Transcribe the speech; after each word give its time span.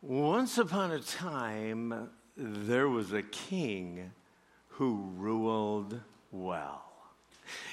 Once 0.00 0.58
upon 0.58 0.92
a 0.92 1.00
time, 1.00 2.08
there 2.36 2.88
was 2.88 3.12
a 3.12 3.22
king 3.22 4.12
who 4.68 5.10
ruled 5.16 6.00
well. 6.30 6.84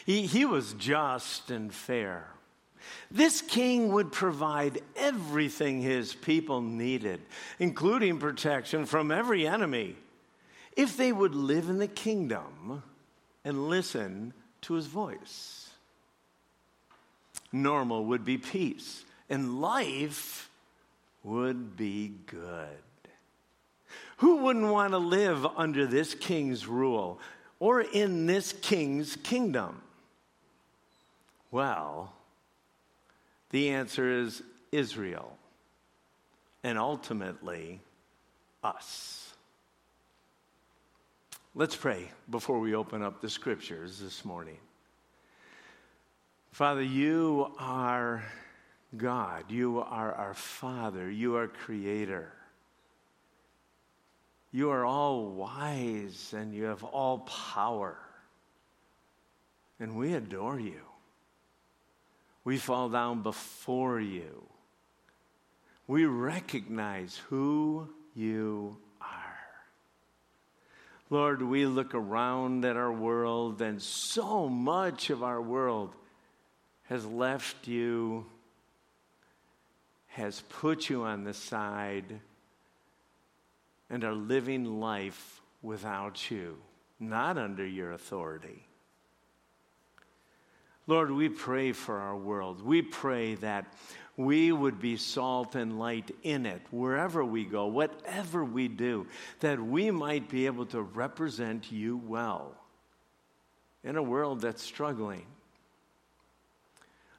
He, 0.06 0.26
he 0.26 0.46
was 0.46 0.74
just 0.74 1.52
and 1.52 1.72
fair. 1.74 2.28
This 3.12 3.42
king 3.42 3.90
would 3.90 4.12
provide 4.12 4.82
everything 4.96 5.82
his 5.82 6.14
people 6.14 6.62
needed, 6.62 7.22
including 7.60 8.20
protection 8.20 8.86
from 8.86 9.12
every 9.12 9.48
enemy, 9.48 9.96
if 10.76 10.98
they 10.98 11.12
would 11.12 11.36
live 11.36 11.70
in 11.70 11.78
the 11.78 11.88
kingdom 11.88 12.84
and 13.44 13.70
listen 13.70 14.34
to 14.62 14.74
his 14.74 14.88
voice. 14.88 15.70
Normal 17.52 18.06
would 18.06 18.26
be 18.26 18.38
peace, 18.38 19.06
and 19.30 19.62
life 19.62 20.50
would 21.26 21.76
be 21.76 22.14
good. 22.28 22.70
Who 24.18 24.38
wouldn't 24.38 24.68
want 24.72 24.92
to 24.92 24.98
live 24.98 25.46
under 25.58 25.86
this 25.86 26.14
king's 26.14 26.68
rule 26.68 27.20
or 27.60 27.82
in 27.82 28.28
this 28.28 28.54
king's 28.54 29.16
kingdom? 29.18 29.82
Well, 31.52 32.14
the 33.50 33.70
answer 33.72 34.10
is 34.10 34.44
Israel, 34.72 35.38
and 36.64 36.78
ultimately, 36.78 37.82
us. 38.64 39.34
Let's 41.56 41.76
pray 41.76 42.12
before 42.30 42.60
we 42.60 42.76
open 42.76 43.02
up 43.02 43.22
the 43.22 43.30
scriptures 43.30 44.00
this 44.00 44.26
morning. 44.26 44.58
Father, 46.52 46.84
you 46.84 47.52
are 47.58 48.24
God. 48.96 49.52
You 49.52 49.80
are 49.80 50.14
our 50.14 50.34
Father. 50.34 51.10
You 51.10 51.36
are 51.38 51.48
Creator. 51.48 52.32
You 54.52 54.70
are 54.70 54.86
all 54.86 55.26
wise 55.32 56.34
and 56.36 56.54
you 56.54 56.64
have 56.66 56.84
all 56.84 57.20
power. 57.20 57.98
And 59.80 59.98
we 59.98 60.14
adore 60.14 60.60
you. 60.60 60.82
We 62.46 62.58
fall 62.58 62.90
down 62.90 63.22
before 63.22 64.00
you. 64.00 64.48
We 65.88 66.06
recognize 66.06 67.20
who 67.30 67.90
you 68.16 68.78
are. 69.02 69.38
Lord, 71.10 71.42
we 71.42 71.66
look 71.66 71.94
around 71.94 72.66
at 72.66 72.78
our 72.78 72.92
world, 72.92 73.62
and 73.62 73.82
so 73.82 74.48
much 74.48 75.10
of 75.10 75.22
our 75.22 75.42
world 75.42 75.94
has 76.84 77.06
left 77.06 77.68
you 77.68 78.26
has 80.16 80.42
put 80.48 80.90
you 80.90 81.04
on 81.04 81.26
the 81.26 81.34
side 81.34 82.22
and 83.90 84.02
are 84.06 84.14
living 84.14 84.80
life 84.80 85.42
without 85.62 86.32
you, 86.32 86.58
not 87.02 87.38
under 87.38 87.68
your 87.68 87.92
authority. 87.92 88.66
Lord, 90.88 91.12
we 91.12 91.28
pray 91.28 91.74
for 91.74 91.98
our 91.98 92.16
world. 92.16 92.62
We 92.62 92.82
pray 92.82 93.36
that 93.36 93.74
we 94.16 94.54
would 94.54 94.80
be 94.80 94.96
salt 94.96 95.56
and 95.56 95.78
light 95.78 96.16
in 96.24 96.46
it, 96.46 96.62
wherever 96.72 97.26
we 97.26 97.44
go, 97.44 97.66
whatever 97.66 98.46
we 98.46 98.70
do, 98.70 99.08
that 99.42 99.60
we 99.60 99.92
might 99.92 100.30
be 100.30 100.46
able 100.46 100.66
to 100.68 100.82
represent 100.82 101.74
you 101.74 101.98
well 101.98 102.56
in 103.84 103.98
a 103.98 104.04
world 104.04 104.40
that's 104.40 104.64
struggling. 104.64 105.26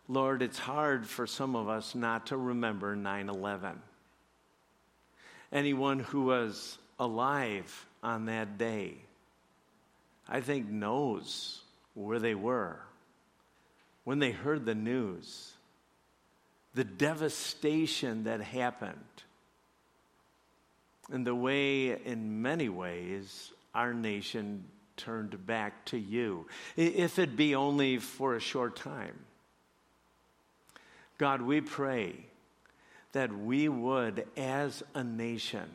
Lord, 0.08 0.42
it's 0.42 0.58
hard 0.58 1.06
for 1.06 1.26
some 1.26 1.56
of 1.56 1.68
us 1.68 1.94
not 1.94 2.26
to 2.26 2.36
remember 2.36 2.94
9 2.94 3.28
11. 3.28 3.80
Anyone 5.52 5.98
who 5.98 6.22
was 6.22 6.78
alive 6.98 7.86
on 8.02 8.26
that 8.26 8.58
day, 8.58 8.94
I 10.28 10.40
think, 10.40 10.68
knows 10.68 11.60
where 11.94 12.18
they 12.18 12.34
were 12.34 12.78
when 14.04 14.20
they 14.20 14.30
heard 14.30 14.64
the 14.64 14.74
news, 14.74 15.52
the 16.74 16.84
devastation 16.84 18.24
that 18.24 18.40
happened, 18.40 18.94
and 21.10 21.26
the 21.26 21.34
way, 21.34 22.00
in 22.04 22.42
many 22.42 22.68
ways, 22.68 23.52
our 23.74 23.92
nation 23.92 24.64
turned 24.96 25.46
back 25.46 25.84
to 25.86 25.98
you, 25.98 26.46
if 26.76 27.18
it 27.18 27.36
be 27.36 27.54
only 27.54 27.98
for 27.98 28.36
a 28.36 28.40
short 28.40 28.76
time. 28.76 29.18
God, 31.18 31.40
we 31.40 31.60
pray 31.60 32.14
that 33.12 33.36
we 33.36 33.68
would, 33.68 34.26
as 34.36 34.82
a 34.94 35.02
nation, 35.02 35.70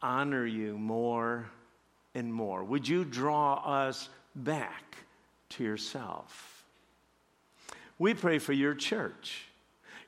honor 0.00 0.46
you 0.46 0.78
more 0.78 1.50
and 2.14 2.32
more. 2.32 2.64
Would 2.64 2.88
you 2.88 3.04
draw 3.04 3.56
us 3.56 4.08
back 4.34 4.96
to 5.50 5.64
yourself? 5.64 6.64
We 7.98 8.14
pray 8.14 8.38
for 8.38 8.54
your 8.54 8.74
church. 8.74 9.44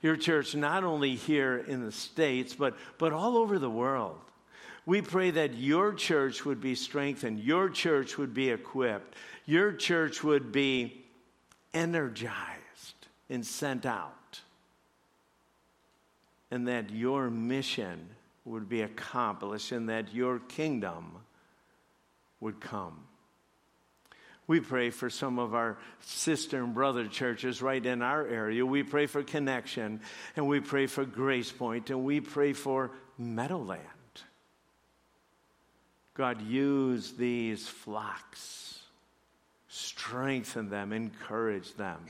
Your 0.00 0.16
church, 0.16 0.54
not 0.54 0.82
only 0.82 1.14
here 1.14 1.58
in 1.58 1.84
the 1.84 1.92
States, 1.92 2.54
but, 2.54 2.76
but 2.96 3.12
all 3.12 3.36
over 3.36 3.58
the 3.58 3.70
world. 3.70 4.18
We 4.86 5.02
pray 5.02 5.30
that 5.32 5.54
your 5.54 5.92
church 5.92 6.46
would 6.46 6.60
be 6.60 6.74
strengthened, 6.74 7.40
your 7.40 7.68
church 7.68 8.16
would 8.16 8.32
be 8.32 8.50
equipped, 8.50 9.14
your 9.44 9.72
church 9.72 10.24
would 10.24 10.50
be 10.50 11.04
energized 11.74 13.06
and 13.28 13.46
sent 13.46 13.86
out 13.86 14.16
and 16.52 16.68
that 16.68 16.90
your 16.90 17.30
mission 17.30 18.10
would 18.44 18.68
be 18.68 18.82
accomplished 18.82 19.72
and 19.72 19.88
that 19.88 20.12
your 20.14 20.38
kingdom 20.38 21.16
would 22.40 22.60
come. 22.60 23.00
We 24.46 24.60
pray 24.60 24.90
for 24.90 25.08
some 25.08 25.38
of 25.38 25.54
our 25.54 25.78
sister 26.00 26.62
and 26.62 26.74
brother 26.74 27.06
churches 27.06 27.62
right 27.62 27.84
in 27.84 28.02
our 28.02 28.26
area. 28.26 28.66
We 28.66 28.82
pray 28.82 29.06
for 29.06 29.22
Connection 29.22 30.02
and 30.36 30.46
we 30.46 30.60
pray 30.60 30.86
for 30.86 31.06
Grace 31.06 31.50
Point 31.50 31.88
and 31.88 32.04
we 32.04 32.20
pray 32.20 32.52
for 32.52 32.90
Meadowland. 33.16 33.80
God, 36.12 36.42
use 36.42 37.12
these 37.12 37.66
flocks, 37.66 38.78
strengthen 39.68 40.68
them, 40.68 40.92
encourage 40.92 41.74
them, 41.76 42.00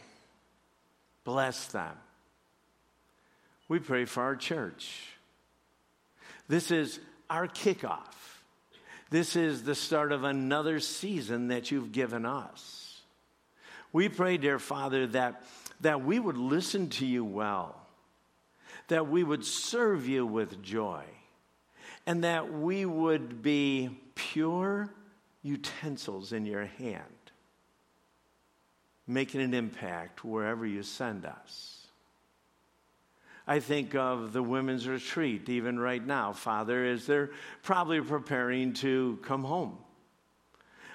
bless 1.23 1.67
them. 1.67 1.97
We 3.73 3.79
pray 3.79 4.05
for 4.05 4.23
our 4.23 4.37
church. 4.37 4.93
This 6.47 6.71
is 6.71 7.01
our 7.31 7.49
kickoff. 7.49 8.13
This 9.09 9.35
is 9.35 9.63
the 9.63 9.75
start 9.75 10.13
of 10.13 10.25
another 10.25 10.79
season 10.79 11.49
that 11.49 11.71
you've 11.71 11.91
given 11.91 12.27
us. 12.27 13.01
We 13.91 14.11
pray, 14.11 14.37
dear 14.37 14.59
Father, 14.59 15.07
that, 15.07 15.43
that 15.81 16.05
we 16.05 16.19
would 16.19 16.37
listen 16.37 16.91
to 16.91 17.07
you 17.07 17.25
well, 17.25 17.75
that 18.89 19.09
we 19.09 19.25
would 19.25 19.43
serve 19.43 20.07
you 20.07 20.27
with 20.27 20.63
joy, 20.63 21.05
and 22.07 22.25
that 22.25 22.53
we 22.53 22.85
would 22.85 23.41
be 23.41 23.89
pure 24.15 24.91
utensils 25.43 26.35
in 26.35 26.45
your 26.45 26.67
hand, 26.67 27.31
making 29.07 29.41
an 29.41 29.55
impact 29.55 30.27
wherever 30.27 30.67
you 30.67 30.83
send 30.83 31.25
us. 31.25 31.82
I 33.53 33.61
think 33.61 33.95
of 33.95 34.33
the 34.33 34.43
women's 34.43 34.89
retreat, 34.89 35.47
even 35.51 35.79
right 35.79 36.03
now, 36.03 36.33
Father, 36.33 36.87
as 36.87 37.05
they're 37.05 37.33
probably 37.63 38.01
preparing 38.01 38.73
to 38.77 39.19
come 39.25 39.45
home. 39.45 39.77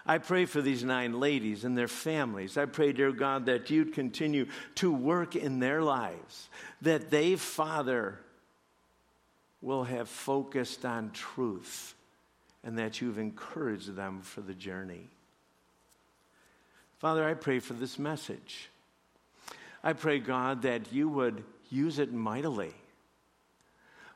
I 0.07 0.17
pray 0.17 0.45
for 0.45 0.59
these 0.63 0.83
nine 0.83 1.19
ladies 1.19 1.65
and 1.65 1.77
their 1.77 1.87
families. 1.87 2.57
I 2.57 2.65
pray, 2.65 2.93
dear 2.93 3.11
God, 3.11 3.45
that 3.45 3.69
you'd 3.69 3.93
continue 3.93 4.47
to 4.73 4.91
work 4.91 5.35
in 5.35 5.59
their 5.59 5.83
lives, 5.83 6.49
that 6.81 7.11
they, 7.11 7.35
Father, 7.35 8.17
will 9.61 9.83
have 9.83 10.09
focused 10.09 10.83
on 10.83 11.11
truth, 11.11 11.93
and 12.63 12.79
that 12.79 13.01
you've 13.01 13.19
encouraged 13.19 13.95
them 13.95 14.21
for 14.23 14.41
the 14.41 14.55
journey. 14.55 15.09
Father, 16.97 17.23
I 17.23 17.35
pray 17.35 17.59
for 17.59 17.73
this 17.73 17.99
message. 17.99 18.71
I 19.83 19.93
pray, 19.93 20.17
God, 20.17 20.63
that 20.63 20.91
you 20.91 21.07
would 21.07 21.43
use 21.69 21.99
it 21.99 22.11
mightily. 22.11 22.73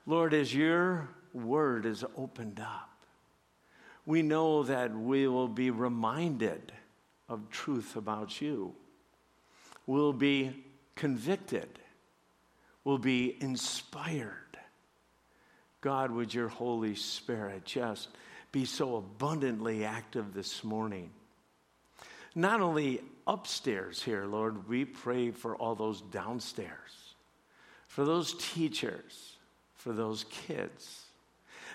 Lord, 0.06 0.34
as 0.34 0.54
your 0.54 1.10
word 1.34 1.86
is 1.86 2.04
opened 2.18 2.60
up, 2.60 2.90
we 4.06 4.22
know 4.22 4.64
that 4.64 4.96
we 4.96 5.28
will 5.28 5.48
be 5.48 5.70
reminded 5.70 6.72
of 7.30 7.50
truth 7.50 7.96
about 7.96 8.42
you. 8.42 8.74
We'll 9.86 10.14
be 10.14 10.66
convicted. 10.96 11.70
We'll 12.84 12.98
be 12.98 13.38
inspired. 13.40 14.36
God, 15.82 16.12
would 16.12 16.34
your 16.34 16.48
Holy 16.48 16.96
Spirit 16.96 17.66
just 17.66 18.10
be 18.52 18.66
so 18.66 18.98
abundantly 18.98 19.86
active 19.86 20.34
this 20.34 20.64
morning? 20.64 21.12
Not 22.34 22.62
only 22.62 23.02
upstairs 23.28 24.02
here, 24.02 24.26
Lord, 24.26 24.68
we 24.68 24.86
pray 24.86 25.32
for 25.32 25.56
all 25.56 25.76
those 25.76 26.02
downstairs 26.02 27.01
for 27.92 28.06
those 28.06 28.34
teachers, 28.54 29.36
for 29.76 29.92
those 29.92 30.24
kids, 30.48 31.02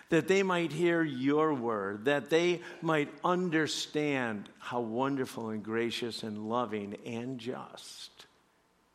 that 0.08 0.28
they 0.28 0.42
might 0.42 0.72
hear 0.72 1.02
your 1.02 1.52
word, 1.52 2.06
that 2.06 2.30
they 2.30 2.62
might 2.80 3.10
understand 3.22 4.48
how 4.58 4.80
wonderful 4.80 5.50
and 5.50 5.62
gracious 5.62 6.22
and 6.22 6.48
loving 6.48 6.96
and 7.04 7.38
just 7.38 8.24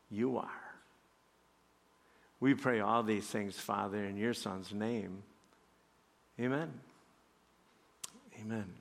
you 0.09 0.39
are. 0.39 0.49
We 2.39 2.55
pray 2.55 2.79
all 2.79 3.03
these 3.03 3.27
things, 3.27 3.55
Father, 3.55 4.03
in 4.03 4.17
your 4.17 4.33
Son's 4.33 4.73
name. 4.73 5.21
Amen. 6.39 6.71
Amen. 8.41 8.80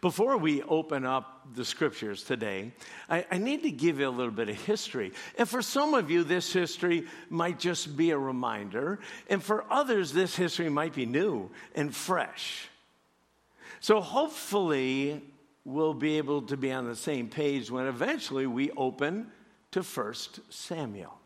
Before 0.00 0.36
we 0.36 0.62
open 0.62 1.04
up 1.04 1.48
the 1.54 1.64
scriptures 1.64 2.22
today, 2.22 2.72
I, 3.08 3.26
I, 3.32 3.38
need 3.38 3.64
to 3.64 3.70
give 3.72 3.98
you 3.98 4.08
a 4.08 4.10
little 4.10 4.32
bit 4.32 4.48
of 4.48 4.54
history. 4.54 5.12
And 5.36 5.48
for 5.48 5.60
some 5.60 5.94
of 5.94 6.08
you, 6.08 6.22
this 6.22 6.52
history 6.52 7.06
might 7.28 7.58
just 7.58 7.96
be 7.96 8.10
a 8.10 8.18
reminder. 8.18 9.00
And 9.28 9.42
for 9.42 9.64
others, 9.68 10.12
this 10.12 10.36
history 10.36 10.68
might 10.68 10.94
be 10.94 11.04
new 11.04 11.50
and 11.74 11.92
fresh. 11.92 12.68
So 13.80 14.00
hopefully, 14.00 15.20
we'll 15.64 15.94
be 15.94 16.18
able 16.18 16.42
to 16.42 16.56
be 16.56 16.70
on 16.70 16.86
the 16.86 16.96
same 16.96 17.28
page 17.28 17.68
when 17.68 17.86
eventually 17.86 18.46
we 18.46 18.70
open 18.72 19.32
to 19.72 19.82
1 19.82 20.14
Samuel. 20.48 21.18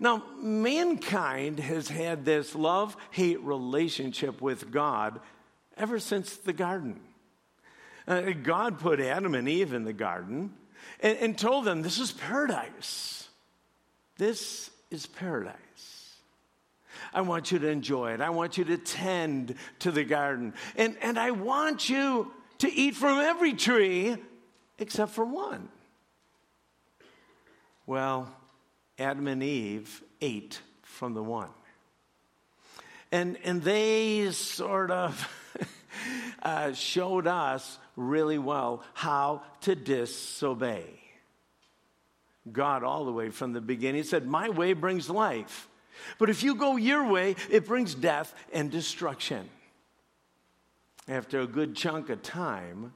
Now, 0.00 0.24
mankind 0.40 1.60
has 1.60 1.88
had 1.88 2.24
this 2.24 2.56
love 2.56 2.96
hate 3.12 3.40
relationship 3.42 4.42
with 4.42 4.72
God 4.72 5.20
ever 5.76 6.00
since 6.00 6.36
the 6.36 6.52
garden. 6.52 7.00
Uh, 8.06 8.30
God 8.30 8.78
put 8.78 9.00
Adam 9.00 9.34
and 9.34 9.48
Eve 9.48 9.72
in 9.72 9.84
the 9.84 9.92
garden 9.92 10.52
and, 11.00 11.18
and 11.18 11.38
told 11.38 11.64
them, 11.64 11.82
This 11.82 11.98
is 11.98 12.12
paradise. 12.12 13.28
This 14.16 14.70
is 14.90 15.06
paradise. 15.06 15.56
I 17.12 17.22
want 17.22 17.52
you 17.52 17.58
to 17.58 17.68
enjoy 17.68 18.12
it. 18.12 18.20
I 18.20 18.30
want 18.30 18.58
you 18.58 18.64
to 18.64 18.78
tend 18.78 19.54
to 19.80 19.90
the 19.90 20.04
garden. 20.04 20.54
And, 20.76 20.96
and 21.02 21.18
I 21.18 21.32
want 21.32 21.88
you 21.88 22.32
to 22.58 22.72
eat 22.72 22.94
from 22.94 23.18
every 23.18 23.52
tree 23.54 24.16
except 24.78 25.12
for 25.12 25.24
one. 25.24 25.68
Well, 27.86 28.34
Adam 28.98 29.28
and 29.28 29.42
Eve 29.42 30.02
ate 30.20 30.60
from 30.82 31.14
the 31.14 31.22
one. 31.22 31.50
And, 33.12 33.38
and 33.44 33.62
they 33.62 34.30
sort 34.32 34.90
of 34.90 35.62
uh, 36.42 36.72
showed 36.72 37.26
us 37.26 37.78
really 37.96 38.38
well 38.38 38.82
how 38.94 39.42
to 39.62 39.74
disobey. 39.74 40.84
God, 42.50 42.84
all 42.84 43.04
the 43.04 43.12
way 43.12 43.30
from 43.30 43.52
the 43.52 43.60
beginning, 43.60 44.04
said, 44.04 44.26
My 44.26 44.48
way 44.48 44.72
brings 44.72 45.10
life. 45.10 45.68
But 46.18 46.30
if 46.30 46.42
you 46.42 46.54
go 46.54 46.76
your 46.76 47.10
way, 47.10 47.36
it 47.50 47.66
brings 47.66 47.94
death 47.94 48.34
and 48.52 48.70
destruction. 48.70 49.48
After 51.08 51.40
a 51.40 51.46
good 51.46 51.74
chunk 51.74 52.10
of 52.10 52.22
time, 52.22 52.92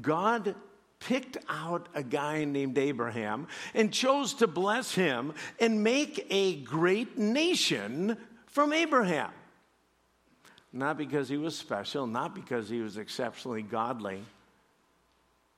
God 0.00 0.54
picked 1.00 1.36
out 1.48 1.88
a 1.94 2.02
guy 2.02 2.44
named 2.44 2.78
Abraham 2.78 3.46
and 3.74 3.92
chose 3.92 4.34
to 4.34 4.46
bless 4.46 4.94
him 4.94 5.34
and 5.60 5.82
make 5.84 6.26
a 6.30 6.56
great 6.56 7.18
nation 7.18 8.16
from 8.46 8.72
Abraham. 8.72 9.30
Not 10.76 10.98
because 10.98 11.28
he 11.28 11.36
was 11.36 11.56
special, 11.56 12.08
not 12.08 12.34
because 12.34 12.68
he 12.68 12.80
was 12.80 12.96
exceptionally 12.96 13.62
godly. 13.62 14.20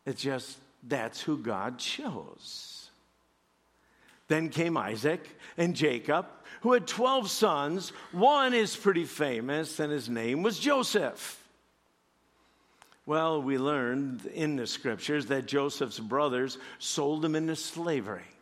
It's 0.04 0.20
just 0.20 0.58
that's 0.86 1.22
who 1.22 1.38
God 1.38 1.78
chose. 1.78 2.90
Then 4.28 4.50
came 4.50 4.76
Isaac 4.76 5.26
and 5.56 5.74
Jacob, 5.74 6.26
who 6.60 6.74
had 6.74 6.86
12 6.86 7.30
sons. 7.30 7.92
One 8.12 8.52
is 8.52 8.76
pretty 8.76 9.06
famous, 9.06 9.80
and 9.80 9.90
his 9.90 10.10
name 10.10 10.42
was 10.42 10.58
Joseph. 10.58 11.42
Well, 13.06 13.40
we 13.40 13.56
learned 13.56 14.26
in 14.26 14.56
the 14.56 14.66
scriptures 14.66 15.26
that 15.26 15.46
Joseph's 15.46 15.98
brothers 15.98 16.58
sold 16.78 17.24
him 17.24 17.34
into 17.34 17.56
slavery. 17.56 18.35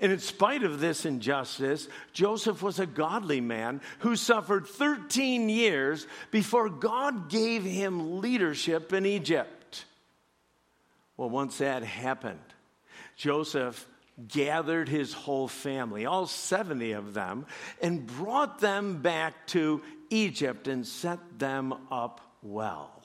And 0.00 0.12
in 0.12 0.18
spite 0.18 0.62
of 0.62 0.80
this 0.80 1.04
injustice, 1.04 1.88
Joseph 2.12 2.62
was 2.62 2.78
a 2.78 2.86
godly 2.86 3.40
man 3.40 3.80
who 4.00 4.16
suffered 4.16 4.66
13 4.66 5.48
years 5.48 6.06
before 6.30 6.68
God 6.68 7.28
gave 7.28 7.64
him 7.64 8.20
leadership 8.20 8.92
in 8.92 9.06
Egypt. 9.06 9.84
Well, 11.16 11.30
once 11.30 11.58
that 11.58 11.82
happened, 11.84 12.40
Joseph 13.16 13.86
gathered 14.28 14.88
his 14.88 15.12
whole 15.12 15.48
family, 15.48 16.06
all 16.06 16.26
70 16.26 16.92
of 16.92 17.14
them, 17.14 17.46
and 17.82 18.06
brought 18.06 18.60
them 18.60 19.02
back 19.02 19.46
to 19.48 19.82
Egypt 20.10 20.68
and 20.68 20.86
set 20.86 21.18
them 21.38 21.74
up 21.90 22.20
well. 22.42 23.02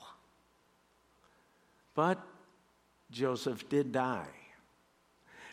But 1.94 2.20
Joseph 3.10 3.68
did 3.68 3.92
die. 3.92 4.28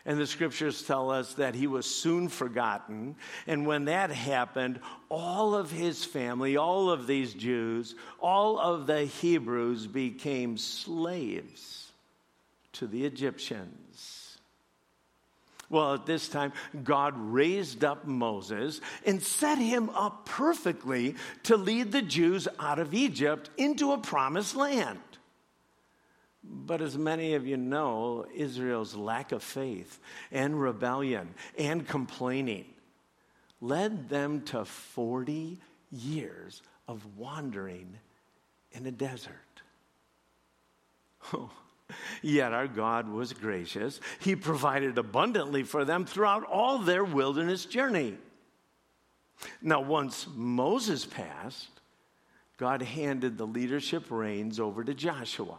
And 0.04 0.18
the 0.18 0.26
scriptures 0.26 0.82
tell 0.82 1.10
us 1.10 1.34
that 1.34 1.54
he 1.54 1.66
was 1.66 1.86
soon 1.86 2.28
forgotten. 2.28 3.16
And 3.46 3.66
when 3.66 3.86
that 3.86 4.10
happened, 4.10 4.80
all 5.08 5.54
of 5.54 5.70
his 5.70 6.04
family, 6.04 6.56
all 6.56 6.90
of 6.90 7.06
these 7.06 7.34
Jews, 7.34 7.94
all 8.18 8.58
of 8.58 8.86
the 8.86 9.04
Hebrews 9.04 9.86
became 9.86 10.56
slaves 10.56 11.92
to 12.74 12.86
the 12.86 13.04
Egyptians. 13.04 14.38
Well, 15.70 15.94
at 15.94 16.06
this 16.06 16.28
time, 16.28 16.52
God 16.82 17.14
raised 17.16 17.84
up 17.84 18.06
Moses 18.06 18.80
and 19.04 19.22
set 19.22 19.58
him 19.58 19.90
up 19.90 20.24
perfectly 20.24 21.14
to 21.42 21.56
lead 21.56 21.92
the 21.92 22.02
Jews 22.02 22.48
out 22.58 22.78
of 22.78 22.94
Egypt 22.94 23.50
into 23.58 23.92
a 23.92 23.98
promised 23.98 24.56
land. 24.56 24.98
But 26.50 26.80
as 26.80 26.96
many 26.96 27.34
of 27.34 27.46
you 27.46 27.56
know, 27.56 28.26
Israel's 28.34 28.94
lack 28.94 29.32
of 29.32 29.42
faith 29.42 30.00
and 30.32 30.60
rebellion 30.60 31.34
and 31.58 31.86
complaining 31.86 32.64
led 33.60 34.08
them 34.08 34.42
to 34.42 34.64
40 34.64 35.58
years 35.90 36.62
of 36.86 37.04
wandering 37.16 37.94
in 38.72 38.86
a 38.86 38.90
desert. 38.90 39.34
Oh, 41.32 41.50
yet 42.22 42.52
our 42.52 42.68
God 42.68 43.08
was 43.08 43.32
gracious. 43.32 44.00
He 44.20 44.36
provided 44.36 44.96
abundantly 44.96 45.64
for 45.64 45.84
them 45.84 46.06
throughout 46.06 46.44
all 46.44 46.78
their 46.78 47.04
wilderness 47.04 47.64
journey. 47.66 48.16
Now, 49.62 49.80
once 49.80 50.26
Moses 50.34 51.04
passed, 51.04 51.68
God 52.56 52.82
handed 52.82 53.38
the 53.38 53.46
leadership 53.46 54.10
reins 54.10 54.58
over 54.58 54.82
to 54.82 54.94
Joshua. 54.94 55.58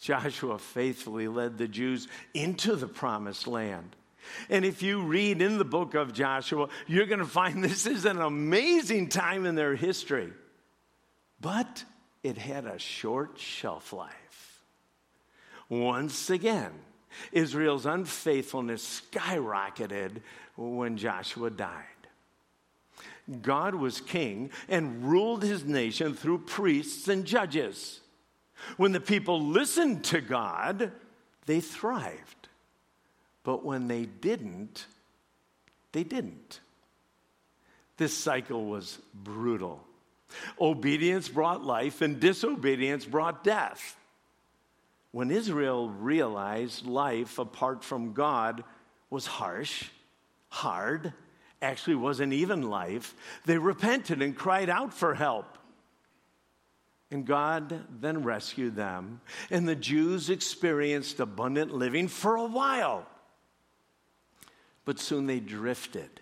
Joshua 0.00 0.58
faithfully 0.58 1.28
led 1.28 1.58
the 1.58 1.68
Jews 1.68 2.08
into 2.32 2.74
the 2.74 2.88
promised 2.88 3.46
land. 3.46 3.94
And 4.48 4.64
if 4.64 4.82
you 4.82 5.02
read 5.02 5.42
in 5.42 5.58
the 5.58 5.64
book 5.64 5.94
of 5.94 6.12
Joshua, 6.12 6.68
you're 6.86 7.06
going 7.06 7.20
to 7.20 7.26
find 7.26 7.62
this 7.64 7.86
is 7.86 8.04
an 8.06 8.20
amazing 8.20 9.08
time 9.08 9.44
in 9.44 9.54
their 9.54 9.76
history. 9.76 10.32
But 11.40 11.84
it 12.22 12.38
had 12.38 12.66
a 12.66 12.78
short 12.78 13.38
shelf 13.38 13.92
life. 13.92 14.62
Once 15.68 16.30
again, 16.30 16.72
Israel's 17.32 17.86
unfaithfulness 17.86 19.02
skyrocketed 19.12 20.20
when 20.56 20.96
Joshua 20.96 21.50
died. 21.50 21.84
God 23.42 23.74
was 23.74 24.00
king 24.00 24.50
and 24.68 25.04
ruled 25.04 25.42
his 25.42 25.64
nation 25.64 26.14
through 26.14 26.38
priests 26.38 27.06
and 27.08 27.24
judges. 27.24 28.00
When 28.76 28.92
the 28.92 29.00
people 29.00 29.40
listened 29.40 30.04
to 30.04 30.20
God, 30.20 30.92
they 31.46 31.60
thrived. 31.60 32.48
But 33.42 33.64
when 33.64 33.88
they 33.88 34.04
didn't, 34.06 34.86
they 35.92 36.04
didn't. 36.04 36.60
This 37.96 38.16
cycle 38.16 38.66
was 38.66 38.98
brutal. 39.14 39.84
Obedience 40.60 41.28
brought 41.28 41.64
life, 41.64 42.02
and 42.02 42.20
disobedience 42.20 43.04
brought 43.04 43.44
death. 43.44 43.96
When 45.12 45.30
Israel 45.30 45.90
realized 45.90 46.86
life 46.86 47.38
apart 47.38 47.82
from 47.82 48.12
God 48.12 48.62
was 49.10 49.26
harsh, 49.26 49.88
hard, 50.48 51.12
actually 51.60 51.96
wasn't 51.96 52.32
even 52.32 52.62
life, 52.62 53.14
they 53.44 53.58
repented 53.58 54.22
and 54.22 54.36
cried 54.36 54.70
out 54.70 54.94
for 54.94 55.14
help. 55.14 55.58
And 57.10 57.26
God 57.26 57.84
then 58.00 58.22
rescued 58.22 58.76
them. 58.76 59.20
And 59.50 59.68
the 59.68 59.74
Jews 59.74 60.30
experienced 60.30 61.18
abundant 61.18 61.74
living 61.74 62.06
for 62.06 62.36
a 62.36 62.46
while. 62.46 63.06
But 64.84 65.00
soon 65.00 65.26
they 65.26 65.40
drifted. 65.40 66.20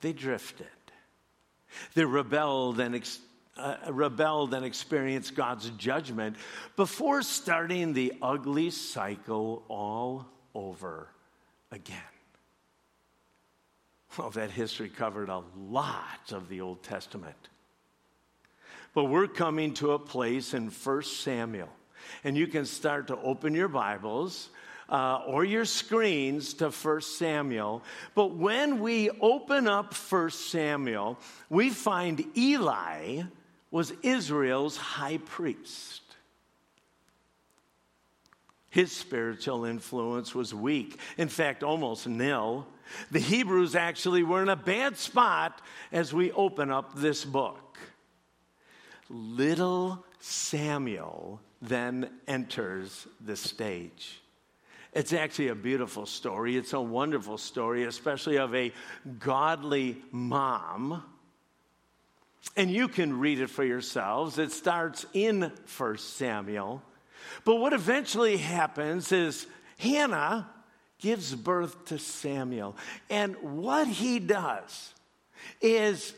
They 0.00 0.12
drifted. 0.12 0.66
They 1.94 2.04
rebelled 2.04 2.80
and, 2.80 2.94
ex- 2.94 3.20
uh, 3.56 3.76
rebelled 3.90 4.52
and 4.52 4.64
experienced 4.64 5.34
God's 5.34 5.70
judgment 5.70 6.36
before 6.76 7.22
starting 7.22 7.94
the 7.94 8.12
ugly 8.20 8.70
cycle 8.70 9.64
all 9.68 10.26
over 10.54 11.08
again. 11.70 11.98
Well, 14.18 14.30
that 14.30 14.50
history 14.50 14.90
covered 14.90 15.30
a 15.30 15.42
lot 15.56 16.32
of 16.32 16.50
the 16.50 16.60
Old 16.60 16.82
Testament. 16.82 17.48
But 18.94 19.04
we're 19.04 19.28
coming 19.28 19.74
to 19.74 19.92
a 19.92 19.98
place 19.98 20.52
in 20.52 20.68
1 20.68 21.02
Samuel, 21.02 21.70
and 22.24 22.36
you 22.36 22.46
can 22.46 22.66
start 22.66 23.06
to 23.06 23.16
open 23.18 23.54
your 23.54 23.68
Bibles 23.68 24.50
uh, 24.88 25.22
or 25.26 25.44
your 25.44 25.64
screens 25.64 26.54
to 26.54 26.70
1 26.70 27.00
Samuel. 27.00 27.82
But 28.14 28.34
when 28.36 28.80
we 28.80 29.08
open 29.20 29.66
up 29.66 29.94
1 29.94 30.30
Samuel, 30.30 31.18
we 31.48 31.70
find 31.70 32.24
Eli 32.36 33.22
was 33.70 33.94
Israel's 34.02 34.76
high 34.76 35.16
priest. 35.16 36.02
His 38.68 38.92
spiritual 38.92 39.64
influence 39.64 40.34
was 40.34 40.54
weak, 40.54 40.98
in 41.16 41.28
fact, 41.28 41.62
almost 41.62 42.06
nil. 42.06 42.66
The 43.10 43.18
Hebrews 43.18 43.74
actually 43.74 44.22
were 44.22 44.42
in 44.42 44.48
a 44.48 44.56
bad 44.56 44.98
spot 44.98 45.60
as 45.92 46.12
we 46.12 46.32
open 46.32 46.70
up 46.70 46.94
this 46.94 47.24
book. 47.24 47.78
Little 49.12 50.04
Samuel 50.20 51.38
then 51.60 52.08
enters 52.26 53.06
the 53.20 53.36
stage. 53.36 54.22
It's 54.94 55.12
actually 55.12 55.48
a 55.48 55.54
beautiful 55.54 56.06
story. 56.06 56.56
It's 56.56 56.72
a 56.72 56.80
wonderful 56.80 57.36
story, 57.36 57.84
especially 57.84 58.38
of 58.38 58.54
a 58.54 58.72
godly 59.18 59.98
mom. 60.10 61.02
And 62.56 62.70
you 62.70 62.88
can 62.88 63.18
read 63.18 63.40
it 63.40 63.50
for 63.50 63.64
yourselves. 63.64 64.38
It 64.38 64.50
starts 64.50 65.04
in 65.12 65.52
1 65.76 65.98
Samuel. 65.98 66.82
But 67.44 67.56
what 67.56 67.72
eventually 67.72 68.38
happens 68.38 69.12
is 69.12 69.46
Hannah 69.78 70.48
gives 70.98 71.34
birth 71.34 71.84
to 71.86 71.98
Samuel. 71.98 72.76
And 73.10 73.36
what 73.42 73.86
he 73.86 74.18
does 74.18 74.94
is, 75.60 76.14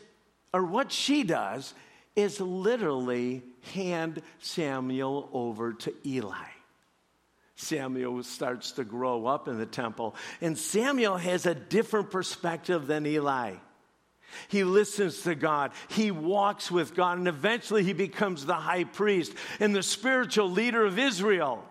or 0.53 0.63
what 0.63 0.91
she 0.91 1.23
does, 1.23 1.73
is 2.15 2.39
literally 2.39 3.43
hand 3.73 4.21
Samuel 4.39 5.29
over 5.33 5.73
to 5.73 5.93
Eli. 6.05 6.33
Samuel 7.55 8.21
starts 8.23 8.73
to 8.73 8.83
grow 8.83 9.25
up 9.27 9.47
in 9.47 9.57
the 9.57 9.65
temple. 9.65 10.15
And 10.41 10.57
Samuel 10.57 11.17
has 11.17 11.45
a 11.45 11.55
different 11.55 12.11
perspective 12.11 12.87
than 12.87 13.05
Eli. 13.05 13.55
He 14.49 14.63
listens 14.63 15.21
to 15.21 15.35
God. 15.35 15.71
He 15.87 16.11
walks 16.11 16.69
with 16.69 16.95
God. 16.95 17.17
And 17.17 17.27
eventually 17.27 17.83
he 17.83 17.93
becomes 17.93 18.45
the 18.45 18.55
high 18.55 18.83
priest 18.83 19.33
and 19.59 19.73
the 19.73 19.83
spiritual 19.83 20.49
leader 20.49 20.85
of 20.85 20.99
Israel. 20.99 21.63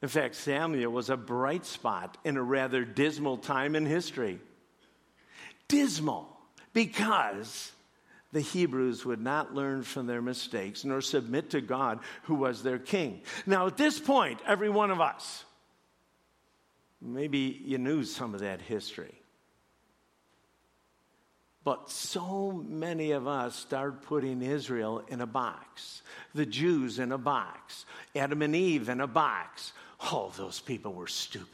In 0.00 0.08
fact, 0.08 0.34
Samuel 0.34 0.90
was 0.90 1.10
a 1.10 1.16
bright 1.16 1.66
spot 1.66 2.16
in 2.24 2.36
a 2.36 2.42
rather 2.42 2.84
dismal 2.84 3.36
time 3.36 3.76
in 3.76 3.86
history. 3.86 4.40
Dismal 5.68 6.28
because 6.72 7.71
the 8.32 8.40
Hebrews 8.40 9.04
would 9.04 9.20
not 9.20 9.54
learn 9.54 9.82
from 9.82 10.06
their 10.06 10.22
mistakes 10.22 10.84
nor 10.84 11.00
submit 11.00 11.50
to 11.50 11.60
God, 11.60 12.00
who 12.24 12.34
was 12.34 12.62
their 12.62 12.78
king. 12.78 13.22
Now, 13.46 13.66
at 13.66 13.76
this 13.76 14.00
point, 14.00 14.40
every 14.46 14.70
one 14.70 14.90
of 14.90 15.00
us, 15.00 15.44
maybe 17.00 17.60
you 17.64 17.78
knew 17.78 18.04
some 18.04 18.34
of 18.34 18.40
that 18.40 18.62
history. 18.62 19.14
But 21.64 21.90
so 21.90 22.50
many 22.50 23.12
of 23.12 23.28
us 23.28 23.54
start 23.54 24.02
putting 24.02 24.42
Israel 24.42 25.04
in 25.06 25.20
a 25.20 25.26
box, 25.26 26.02
the 26.34 26.46
Jews 26.46 26.98
in 26.98 27.12
a 27.12 27.18
box, 27.18 27.86
Adam 28.16 28.42
and 28.42 28.56
Eve 28.56 28.88
in 28.88 29.00
a 29.00 29.06
box. 29.06 29.72
Oh, 30.10 30.32
those 30.36 30.58
people 30.58 30.92
were 30.92 31.06
stupid. 31.06 31.48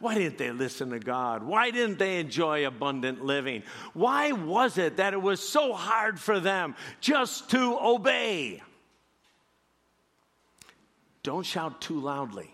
Why 0.00 0.14
didn't 0.14 0.38
they 0.38 0.50
listen 0.50 0.90
to 0.90 0.98
God? 0.98 1.42
Why 1.42 1.70
didn't 1.70 1.98
they 1.98 2.18
enjoy 2.18 2.66
abundant 2.66 3.24
living? 3.24 3.62
Why 3.92 4.32
was 4.32 4.78
it 4.78 4.96
that 4.96 5.12
it 5.12 5.22
was 5.22 5.40
so 5.40 5.72
hard 5.72 6.18
for 6.18 6.40
them 6.40 6.74
just 7.00 7.50
to 7.50 7.78
obey? 7.80 8.62
Don't 11.22 11.44
shout 11.44 11.80
too 11.80 12.00
loudly. 12.00 12.50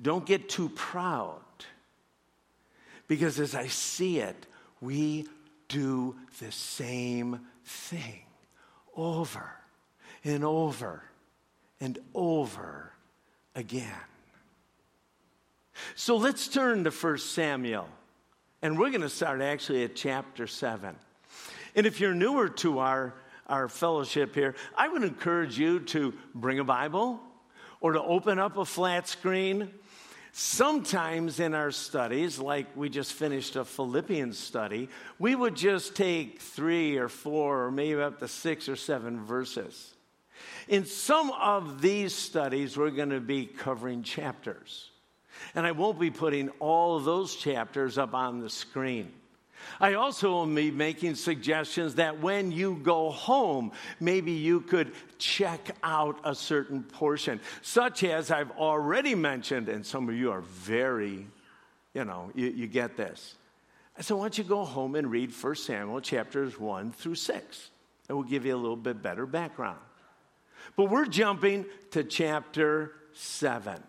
Don't 0.00 0.26
get 0.26 0.48
too 0.48 0.68
proud. 0.70 1.40
Because 3.06 3.38
as 3.38 3.54
I 3.54 3.68
see 3.68 4.18
it, 4.18 4.46
we 4.80 5.26
do 5.68 6.16
the 6.40 6.52
same 6.52 7.40
thing 7.64 8.22
over 8.96 9.50
and 10.24 10.44
over 10.44 11.02
and 11.80 11.98
over 12.14 12.92
again. 13.54 13.92
So 15.94 16.16
let's 16.16 16.48
turn 16.48 16.84
to 16.84 16.90
1 16.90 17.18
Samuel. 17.18 17.88
And 18.62 18.78
we're 18.78 18.90
going 18.90 19.02
to 19.02 19.08
start 19.08 19.42
actually 19.42 19.84
at 19.84 19.94
chapter 19.94 20.46
7. 20.46 20.96
And 21.74 21.86
if 21.86 22.00
you're 22.00 22.14
newer 22.14 22.48
to 22.48 22.78
our, 22.78 23.14
our 23.46 23.68
fellowship 23.68 24.34
here, 24.34 24.54
I 24.76 24.88
would 24.88 25.02
encourage 25.02 25.58
you 25.58 25.80
to 25.80 26.14
bring 26.34 26.58
a 26.58 26.64
Bible 26.64 27.20
or 27.80 27.92
to 27.92 28.02
open 28.02 28.38
up 28.38 28.56
a 28.56 28.64
flat 28.64 29.08
screen. 29.08 29.70
Sometimes 30.32 31.40
in 31.40 31.54
our 31.54 31.70
studies, 31.70 32.38
like 32.38 32.66
we 32.76 32.88
just 32.88 33.12
finished 33.12 33.56
a 33.56 33.64
Philippians 33.64 34.38
study, 34.38 34.88
we 35.18 35.34
would 35.34 35.54
just 35.54 35.94
take 35.94 36.40
three 36.40 36.96
or 36.96 37.08
four 37.08 37.66
or 37.66 37.70
maybe 37.70 38.00
up 38.00 38.18
to 38.20 38.28
six 38.28 38.68
or 38.68 38.76
seven 38.76 39.24
verses. 39.24 39.94
In 40.68 40.86
some 40.86 41.30
of 41.32 41.82
these 41.82 42.14
studies, 42.14 42.76
we're 42.76 42.90
going 42.90 43.10
to 43.10 43.20
be 43.20 43.46
covering 43.46 44.02
chapters. 44.02 44.90
And 45.54 45.66
I 45.66 45.72
won't 45.72 45.98
be 45.98 46.10
putting 46.10 46.48
all 46.60 46.96
of 46.96 47.04
those 47.04 47.34
chapters 47.36 47.98
up 47.98 48.14
on 48.14 48.40
the 48.40 48.50
screen. 48.50 49.12
I 49.80 49.94
also 49.94 50.30
will 50.30 50.46
be 50.46 50.70
making 50.70 51.14
suggestions 51.14 51.96
that 51.96 52.20
when 52.20 52.52
you 52.52 52.80
go 52.82 53.10
home, 53.10 53.72
maybe 54.00 54.32
you 54.32 54.60
could 54.60 54.92
check 55.18 55.70
out 55.82 56.18
a 56.24 56.34
certain 56.34 56.82
portion, 56.82 57.40
such 57.62 58.04
as 58.04 58.30
I've 58.30 58.50
already 58.52 59.14
mentioned, 59.14 59.68
and 59.68 59.84
some 59.84 60.08
of 60.08 60.14
you 60.14 60.30
are 60.30 60.42
very, 60.42 61.26
you 61.94 62.04
know, 62.04 62.30
you, 62.34 62.48
you 62.48 62.66
get 62.66 62.96
this. 62.96 63.36
So 64.00 64.16
why 64.16 64.24
don't 64.24 64.38
you 64.38 64.44
go 64.44 64.64
home 64.64 64.96
and 64.96 65.10
read 65.10 65.32
1 65.32 65.54
Samuel 65.56 66.00
chapters 66.00 66.58
1 66.58 66.92
through 66.92 67.14
6? 67.14 67.70
It 68.08 68.12
will 68.12 68.22
give 68.22 68.44
you 68.44 68.54
a 68.54 68.58
little 68.58 68.76
bit 68.76 69.02
better 69.02 69.24
background. 69.24 69.78
But 70.76 70.90
we're 70.90 71.06
jumping 71.06 71.66
to 71.92 72.02
chapter 72.02 72.92
7. 73.12 73.80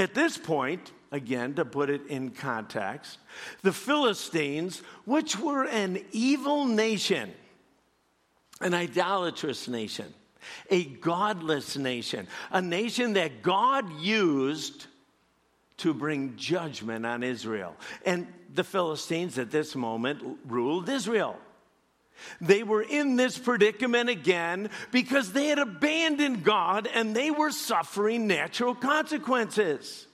At 0.00 0.14
this 0.14 0.38
point, 0.38 0.92
again, 1.12 1.54
to 1.54 1.64
put 1.64 1.90
it 1.90 2.06
in 2.06 2.30
context, 2.30 3.18
the 3.62 3.72
Philistines, 3.72 4.82
which 5.04 5.38
were 5.38 5.64
an 5.64 6.02
evil 6.10 6.64
nation, 6.64 7.30
an 8.62 8.72
idolatrous 8.72 9.68
nation, 9.68 10.12
a 10.70 10.84
godless 10.84 11.76
nation, 11.76 12.26
a 12.50 12.62
nation 12.62 13.12
that 13.12 13.42
God 13.42 13.92
used 14.00 14.86
to 15.76 15.92
bring 15.92 16.34
judgment 16.36 17.04
on 17.04 17.22
Israel. 17.22 17.76
And 18.06 18.26
the 18.54 18.64
Philistines 18.64 19.38
at 19.38 19.50
this 19.50 19.76
moment 19.76 20.38
ruled 20.46 20.88
Israel. 20.88 21.36
They 22.40 22.62
were 22.62 22.82
in 22.82 23.16
this 23.16 23.38
predicament 23.38 24.08
again 24.08 24.70
because 24.90 25.32
they 25.32 25.46
had 25.46 25.58
abandoned 25.58 26.44
God 26.44 26.88
and 26.92 27.14
they 27.14 27.30
were 27.30 27.50
suffering 27.50 28.26
natural 28.26 28.74
consequences. 28.74 30.06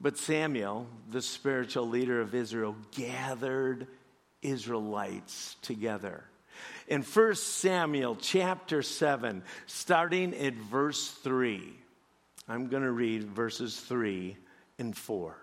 But 0.00 0.16
Samuel, 0.16 0.86
the 1.10 1.22
spiritual 1.22 1.88
leader 1.88 2.20
of 2.20 2.34
Israel, 2.34 2.76
gathered 2.92 3.88
Israelites 4.42 5.56
together. 5.62 6.24
In 6.86 7.02
1 7.02 7.34
Samuel 7.34 8.16
chapter 8.16 8.82
7, 8.82 9.42
starting 9.66 10.34
at 10.34 10.54
verse 10.54 11.08
3, 11.08 11.74
I'm 12.48 12.68
going 12.68 12.82
to 12.82 12.92
read 12.92 13.24
verses 13.24 13.78
3 13.78 14.36
and 14.78 14.96
4. 14.96 15.36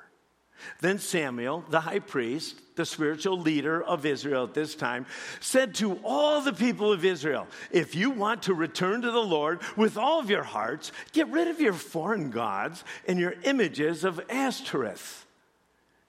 Then 0.81 0.99
Samuel, 0.99 1.63
the 1.69 1.81
high 1.81 1.99
priest, 1.99 2.59
the 2.75 2.85
spiritual 2.85 3.39
leader 3.39 3.81
of 3.81 4.05
Israel 4.05 4.43
at 4.45 4.53
this 4.53 4.75
time, 4.75 5.05
said 5.39 5.75
to 5.75 5.99
all 6.03 6.41
the 6.41 6.53
people 6.53 6.91
of 6.91 7.05
Israel, 7.05 7.47
If 7.71 7.95
you 7.95 8.11
want 8.11 8.43
to 8.43 8.53
return 8.53 9.01
to 9.01 9.11
the 9.11 9.19
Lord 9.19 9.61
with 9.75 9.97
all 9.97 10.19
of 10.19 10.29
your 10.29 10.43
hearts, 10.43 10.91
get 11.13 11.27
rid 11.29 11.47
of 11.47 11.61
your 11.61 11.73
foreign 11.73 12.29
gods 12.31 12.83
and 13.07 13.19
your 13.19 13.35
images 13.43 14.03
of 14.03 14.21
Ashtoreth. 14.29 15.25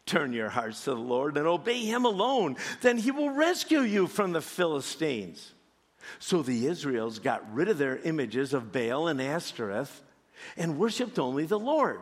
Turn 0.07 0.33
your 0.33 0.51
hearts 0.51 0.85
to 0.85 0.91
the 0.91 0.97
Lord 0.97 1.37
and 1.37 1.47
obey 1.47 1.85
him 1.85 2.05
alone. 2.05 2.57
Then 2.81 2.97
he 2.97 3.11
will 3.11 3.31
rescue 3.31 3.81
you 3.81 4.07
from 4.07 4.33
the 4.33 4.41
Philistines. 4.41 5.53
So 6.21 6.43
the 6.43 6.67
Israels 6.67 7.19
got 7.19 7.53
rid 7.53 7.69
of 7.69 7.79
their 7.79 7.99
images 7.99 8.55
of 8.55 8.71
Baal 8.71 9.09
and 9.09 9.21
Ashtoreth 9.21 10.03
and 10.57 10.79
worshiped 10.79 11.19
only 11.19 11.45
the 11.45 11.59
Lord. 11.59 12.01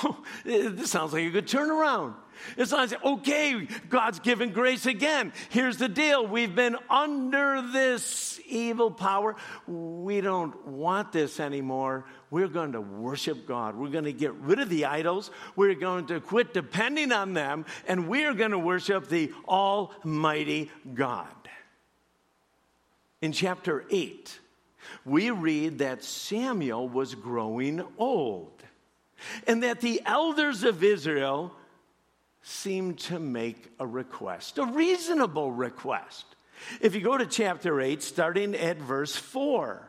this 0.44 0.90
sounds 0.90 1.12
like 1.12 1.24
a 1.24 1.30
good 1.30 1.46
turnaround. 1.46 2.14
It 2.56 2.66
sounds 2.68 2.92
like, 2.92 3.04
okay, 3.04 3.68
God's 3.88 4.20
given 4.20 4.50
grace 4.52 4.86
again. 4.86 5.32
Here's 5.50 5.76
the 5.76 5.88
deal 5.88 6.26
we've 6.26 6.54
been 6.54 6.76
under 6.90 7.62
this 7.62 8.40
evil 8.48 8.90
power. 8.90 9.36
We 9.66 10.20
don't 10.20 10.66
want 10.66 11.12
this 11.12 11.38
anymore. 11.38 12.04
We're 12.30 12.48
going 12.48 12.72
to 12.72 12.80
worship 12.80 13.46
God. 13.46 13.76
We're 13.76 13.90
going 13.90 14.04
to 14.04 14.12
get 14.12 14.34
rid 14.34 14.58
of 14.58 14.68
the 14.68 14.86
idols. 14.86 15.30
We're 15.56 15.74
going 15.74 16.06
to 16.06 16.20
quit 16.20 16.54
depending 16.54 17.12
on 17.12 17.34
them, 17.34 17.66
and 17.86 18.08
we're 18.08 18.34
going 18.34 18.52
to 18.52 18.58
worship 18.58 19.08
the 19.08 19.32
Almighty 19.46 20.70
God. 20.94 21.28
In 23.20 23.32
chapter 23.32 23.84
8, 23.88 24.40
we 25.04 25.30
read 25.30 25.78
that 25.78 26.02
Samuel 26.02 26.88
was 26.88 27.14
growing 27.14 27.84
old 27.98 28.61
and 29.46 29.62
that 29.62 29.80
the 29.80 30.02
elders 30.04 30.64
of 30.64 30.82
Israel 30.82 31.52
seemed 32.42 32.98
to 32.98 33.18
make 33.18 33.70
a 33.78 33.86
request, 33.86 34.58
a 34.58 34.66
reasonable 34.66 35.52
request. 35.52 36.26
If 36.80 36.94
you 36.94 37.00
go 37.00 37.16
to 37.16 37.26
chapter 37.26 37.80
8, 37.80 38.02
starting 38.02 38.54
at 38.54 38.78
verse 38.78 39.16
4, 39.16 39.88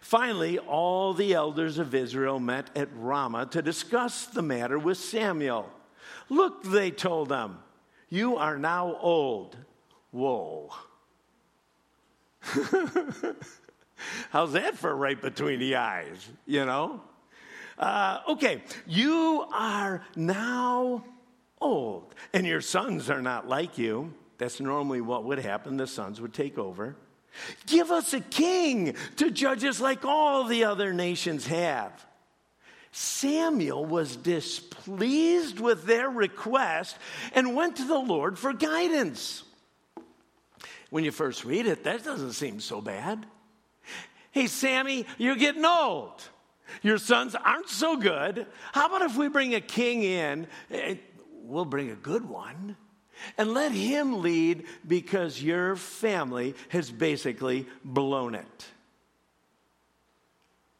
finally, 0.00 0.58
all 0.58 1.14
the 1.14 1.34
elders 1.34 1.78
of 1.78 1.94
Israel 1.94 2.38
met 2.40 2.70
at 2.76 2.88
Ramah 2.94 3.46
to 3.46 3.62
discuss 3.62 4.26
the 4.26 4.42
matter 4.42 4.78
with 4.78 4.98
Samuel. 4.98 5.70
Look, 6.28 6.64
they 6.64 6.90
told 6.90 7.28
them, 7.28 7.58
you 8.08 8.36
are 8.36 8.58
now 8.58 8.96
old. 9.00 9.56
Whoa. 10.10 10.70
How's 14.30 14.52
that 14.52 14.76
for 14.76 14.94
right 14.94 15.20
between 15.20 15.58
the 15.58 15.76
eyes? 15.76 16.28
You 16.46 16.64
know? 16.64 17.00
Uh, 17.78 18.20
okay, 18.28 18.62
you 18.86 19.44
are 19.52 20.02
now 20.14 21.04
old, 21.60 22.14
and 22.32 22.46
your 22.46 22.60
sons 22.60 23.10
are 23.10 23.22
not 23.22 23.48
like 23.48 23.78
you. 23.78 24.12
That's 24.38 24.60
normally 24.60 25.00
what 25.00 25.24
would 25.24 25.38
happen. 25.38 25.76
The 25.76 25.86
sons 25.86 26.20
would 26.20 26.34
take 26.34 26.58
over. 26.58 26.96
Give 27.66 27.90
us 27.90 28.14
a 28.14 28.20
king 28.20 28.96
to 29.16 29.30
judge 29.30 29.64
us 29.64 29.80
like 29.80 30.04
all 30.04 30.44
the 30.44 30.64
other 30.64 30.92
nations 30.92 31.46
have. 31.46 31.92
Samuel 32.92 33.84
was 33.84 34.16
displeased 34.16 35.60
with 35.60 35.84
their 35.84 36.08
request 36.08 36.96
and 37.34 37.54
went 37.54 37.76
to 37.76 37.84
the 37.84 37.98
Lord 37.98 38.38
for 38.38 38.54
guidance. 38.54 39.42
When 40.88 41.04
you 41.04 41.10
first 41.10 41.44
read 41.44 41.66
it, 41.66 41.84
that 41.84 42.04
doesn't 42.04 42.32
seem 42.32 42.60
so 42.60 42.80
bad. 42.80 43.26
Hey, 44.30 44.46
Sammy, 44.46 45.04
you're 45.18 45.36
getting 45.36 45.64
old. 45.64 46.22
Your 46.82 46.98
sons 46.98 47.34
aren't 47.34 47.68
so 47.68 47.96
good. 47.96 48.46
How 48.72 48.86
about 48.86 49.02
if 49.02 49.16
we 49.16 49.28
bring 49.28 49.54
a 49.54 49.60
king 49.60 50.02
in? 50.02 50.46
Eh, 50.70 50.96
we'll 51.42 51.64
bring 51.64 51.90
a 51.90 51.96
good 51.96 52.28
one. 52.28 52.76
And 53.38 53.54
let 53.54 53.72
him 53.72 54.20
lead 54.20 54.64
because 54.86 55.42
your 55.42 55.76
family 55.76 56.54
has 56.68 56.90
basically 56.90 57.66
blown 57.82 58.34
it. 58.34 58.66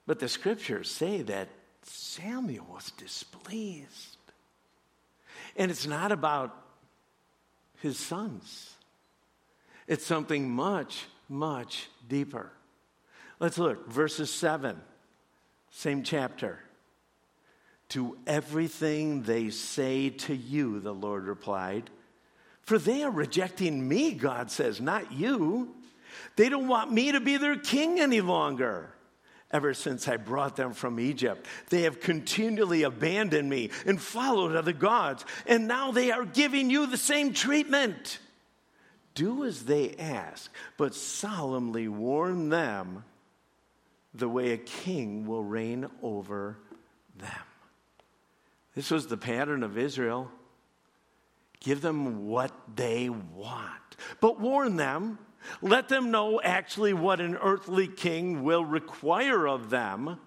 But 0.07 0.21
the 0.21 0.28
scriptures 0.28 0.90
say 0.90 1.23
that 1.23 1.49
Samuel 1.83 2.66
was 2.71 2.93
displeased. 2.93 4.16
And 5.57 5.71
it's 5.71 5.87
not 5.87 6.12
about 6.12 6.55
his 7.78 7.99
sons, 7.99 8.75
it's 9.87 10.05
something 10.05 10.50
much, 10.50 11.05
much 11.28 11.88
deeper. 12.09 12.50
Let's 13.38 13.59
look, 13.59 13.90
verses 13.90 14.33
7 14.33 14.81
same 15.76 16.02
chapter. 16.02 16.59
To 17.90 18.16
everything 18.26 19.23
they 19.25 19.50
say 19.50 20.09
to 20.09 20.35
you, 20.35 20.80
the 20.80 20.95
Lord 20.95 21.26
replied. 21.26 21.90
For 22.62 22.78
they 22.78 23.02
are 23.02 23.11
rejecting 23.11 23.87
me, 23.87 24.12
God 24.12 24.50
says, 24.50 24.80
not 24.80 25.12
you. 25.12 25.75
They 26.37 26.49
don't 26.49 26.66
want 26.66 26.92
me 26.92 27.12
to 27.12 27.21
be 27.21 27.37
their 27.37 27.59
king 27.59 28.00
any 28.00 28.23
longer. 28.23 28.90
Ever 29.50 29.75
since 29.75 30.09
I 30.09 30.16
brought 30.16 30.56
them 30.56 30.73
from 30.73 30.99
Egypt, 30.99 31.47
they 31.68 31.83
have 31.83 32.00
continually 32.00 32.83
abandoned 32.83 33.50
me 33.50 33.68
and 33.85 34.00
followed 34.00 34.56
other 34.56 34.73
gods, 34.73 35.26
and 35.47 35.68
now 35.68 35.92
they 35.92 36.11
are 36.11 36.25
giving 36.25 36.71
you 36.71 36.87
the 36.87 36.97
same 36.97 37.35
treatment. 37.35 38.18
Do 39.14 39.45
as 39.45 39.66
they 39.66 39.95
ask, 39.99 40.50
but 40.78 40.95
solemnly 40.95 41.86
warn 41.86 42.49
them 42.49 43.04
the 44.17 44.29
way 44.29 44.52
a 44.52 44.59
king 44.59 45.26
will 45.26 45.45
reign 45.45 45.87
over 46.02 46.59
them. 47.17 47.31
This 48.75 48.91
was 48.91 49.07
the 49.07 49.17
pattern 49.17 49.63
of 49.63 49.79
Israel. 49.79 50.31
Give 51.61 51.81
them 51.81 52.26
what 52.26 52.52
they 52.76 53.09
want, 53.09 53.97
but 54.21 54.41
warn 54.41 54.76
them. 54.76 55.19
Let 55.63 55.89
them 55.89 56.11
know 56.11 56.41
actually 56.41 56.93
what 56.93 57.21
an 57.21 57.37
earthly 57.37 57.89
king 57.89 58.43
will 58.43 58.65
require 58.65 59.47
of 59.47 59.71
them. 59.71 60.19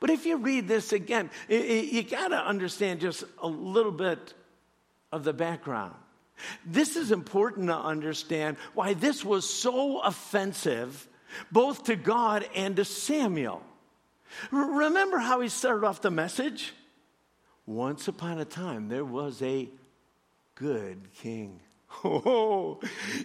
But 0.00 0.10
if 0.10 0.26
you 0.26 0.38
read 0.38 0.66
this 0.66 0.92
again, 0.92 1.30
you 1.48 2.02
got 2.02 2.28
to 2.28 2.36
understand 2.36 3.00
just 3.00 3.24
a 3.42 3.48
little 3.48 3.92
bit 3.92 4.34
of 5.12 5.24
the 5.24 5.32
background. 5.32 5.94
This 6.66 6.96
is 6.96 7.12
important 7.12 7.68
to 7.68 7.76
understand 7.76 8.56
why 8.74 8.94
this 8.94 9.24
was 9.24 9.48
so 9.48 10.00
offensive 10.00 11.08
both 11.50 11.84
to 11.84 11.96
God 11.96 12.48
and 12.54 12.76
to 12.76 12.84
Samuel. 12.84 13.62
Remember 14.50 15.18
how 15.18 15.40
he 15.40 15.48
started 15.48 15.86
off 15.86 16.00
the 16.00 16.10
message? 16.10 16.72
Once 17.66 18.08
upon 18.08 18.38
a 18.38 18.44
time, 18.44 18.88
there 18.88 19.04
was 19.04 19.40
a 19.42 19.68
good 20.54 21.00
king. 21.14 21.60
Oh, 22.02 22.80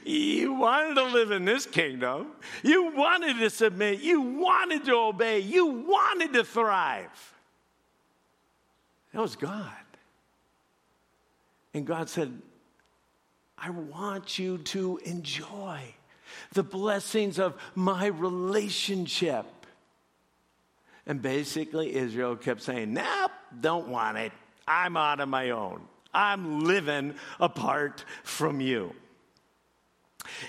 you 0.05 0.53
wanted 0.53 0.93
to 0.93 1.05
live 1.05 1.31
in 1.31 1.43
this 1.43 1.65
kingdom. 1.65 2.27
You 2.61 2.91
wanted 2.95 3.39
to 3.39 3.49
submit. 3.49 4.01
You 4.01 4.21
wanted 4.21 4.85
to 4.85 4.93
obey. 4.93 5.39
You 5.39 5.65
wanted 5.65 6.33
to 6.33 6.43
thrive. 6.43 7.33
That 9.11 9.21
was 9.21 9.35
God. 9.35 9.71
And 11.73 11.85
God 11.85 12.09
said, 12.09 12.39
I 13.57 13.71
want 13.71 14.37
you 14.37 14.59
to 14.59 14.99
enjoy 15.03 15.81
the 16.53 16.63
blessings 16.63 17.39
of 17.39 17.55
my 17.75 18.07
relationship. 18.07 19.45
And 21.05 21.21
basically, 21.21 21.95
Israel 21.95 22.35
kept 22.35 22.61
saying, 22.61 22.93
Nope, 22.93 23.31
don't 23.59 23.87
want 23.87 24.17
it. 24.17 24.31
I'm 24.67 24.95
out 24.95 25.19
of 25.19 25.29
my 25.29 25.49
own. 25.49 25.81
I'm 26.13 26.61
living 26.61 27.15
apart 27.39 28.05
from 28.23 28.61
you. 28.61 28.93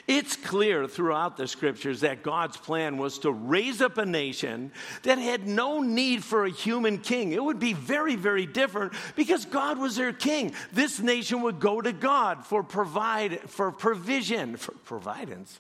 It's 0.07 0.37
clear 0.37 0.87
throughout 0.87 1.37
the 1.37 1.49
scriptures 1.49 2.01
that 2.01 2.23
God's 2.23 2.57
plan 2.57 2.99
was 2.99 3.21
to 3.21 3.33
raise 3.33 3.81
up 3.81 3.99
a 3.99 4.05
nation 4.05 4.73
that 5.05 5.19
had 5.19 5.47
no 5.47 5.81
need 5.81 6.23
for 6.23 6.45
a 6.45 6.51
human 6.51 6.99
king. 6.99 7.33
It 7.33 7.43
would 7.43 7.59
be 7.59 7.73
very, 7.73 8.17
very 8.17 8.47
different 8.47 8.93
because 9.17 9.47
God 9.47 9.79
was 9.79 9.97
their 9.97 10.13
king. 10.13 10.53
This 10.73 11.01
nation 11.01 11.43
would 11.43 11.61
go 11.61 11.81
to 11.81 11.93
God 11.93 12.45
for 12.45 12.63
provide 12.63 13.41
for 13.49 13.71
provision, 13.71 14.57
for 14.57 14.73
providence 14.73 15.59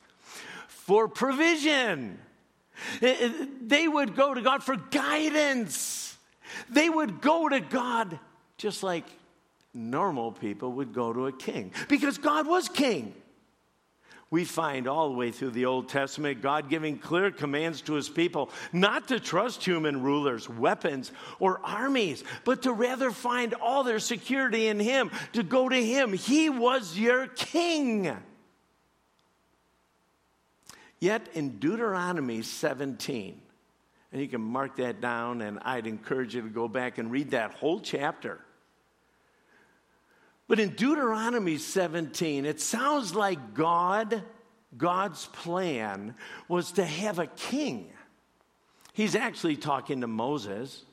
for 0.91 1.07
provision. 1.07 2.19
Eh, 3.01 3.15
eh, 3.21 3.47
they 3.65 3.87
would 3.87 4.17
go 4.17 4.35
to 4.35 4.43
God 4.43 4.65
for 4.65 4.75
guidance. 4.75 6.19
They 6.69 6.91
would 6.91 7.21
go 7.21 7.49
to 7.49 7.61
God 7.61 8.19
just 8.57 8.83
like 8.83 9.05
normal 9.73 10.33
people 10.33 10.73
would 10.73 10.93
go 10.93 11.13
to 11.13 11.29
a 11.29 11.33
king 11.33 11.71
because 11.89 12.19
God 12.19 12.49
was 12.49 12.69
king. 12.69 13.15
We 14.31 14.45
find 14.45 14.89
all 14.89 15.11
the 15.11 15.15
way 15.15 15.31
through 15.31 15.51
the 15.51 15.67
Old 15.67 15.89
Testament 15.89 16.43
God 16.43 16.69
giving 16.69 16.99
clear 16.99 17.31
commands 17.31 17.83
to 17.83 17.93
his 17.93 18.09
people 18.09 18.51
not 18.73 19.07
to 19.09 19.21
trust 19.21 19.65
human 19.65 20.03
rulers, 20.03 20.49
weapons, 20.49 21.13
or 21.39 21.61
armies, 21.63 22.25
but 22.45 22.63
to 22.63 22.73
rather 22.73 23.13
find 23.13 23.55
all 23.55 23.85
their 23.85 24.01
security 24.01 24.67
in 24.67 24.81
him, 24.81 25.13
to 25.35 25.45
go 25.45 25.69
to 25.69 25.81
him. 25.81 26.13
He 26.13 26.51
was 26.51 26.99
your 26.99 27.29
king. 27.29 28.17
Yet 31.01 31.29
in 31.33 31.59
Deuteronomy 31.59 32.43
17, 32.43 33.41
and 34.13 34.21
you 34.21 34.29
can 34.29 34.43
mark 34.43 34.77
that 34.77 35.01
down, 35.01 35.41
and 35.41 35.59
I'd 35.63 35.87
encourage 35.87 36.35
you 36.35 36.43
to 36.43 36.49
go 36.49 36.69
back 36.69 36.99
and 36.99 37.11
read 37.11 37.31
that 37.31 37.53
whole 37.53 37.81
chapter. 37.81 38.41
But 40.47 40.61
in 40.61 40.71
Deuteronomy 40.71 41.59
17, 41.59 42.45
it 42.45 42.61
sounds 42.61 43.15
like 43.15 43.55
God, 43.55 44.23
God's 44.77 45.27
plan 45.27 46.15
was 46.49 46.73
to 46.73 46.85
have 46.85 47.19
a 47.19 47.29
king. 47.29 47.89
He's 48.93 49.15
actually 49.15 49.57
talking 49.57 50.01
to 50.03 50.07
Moses. 50.07 50.85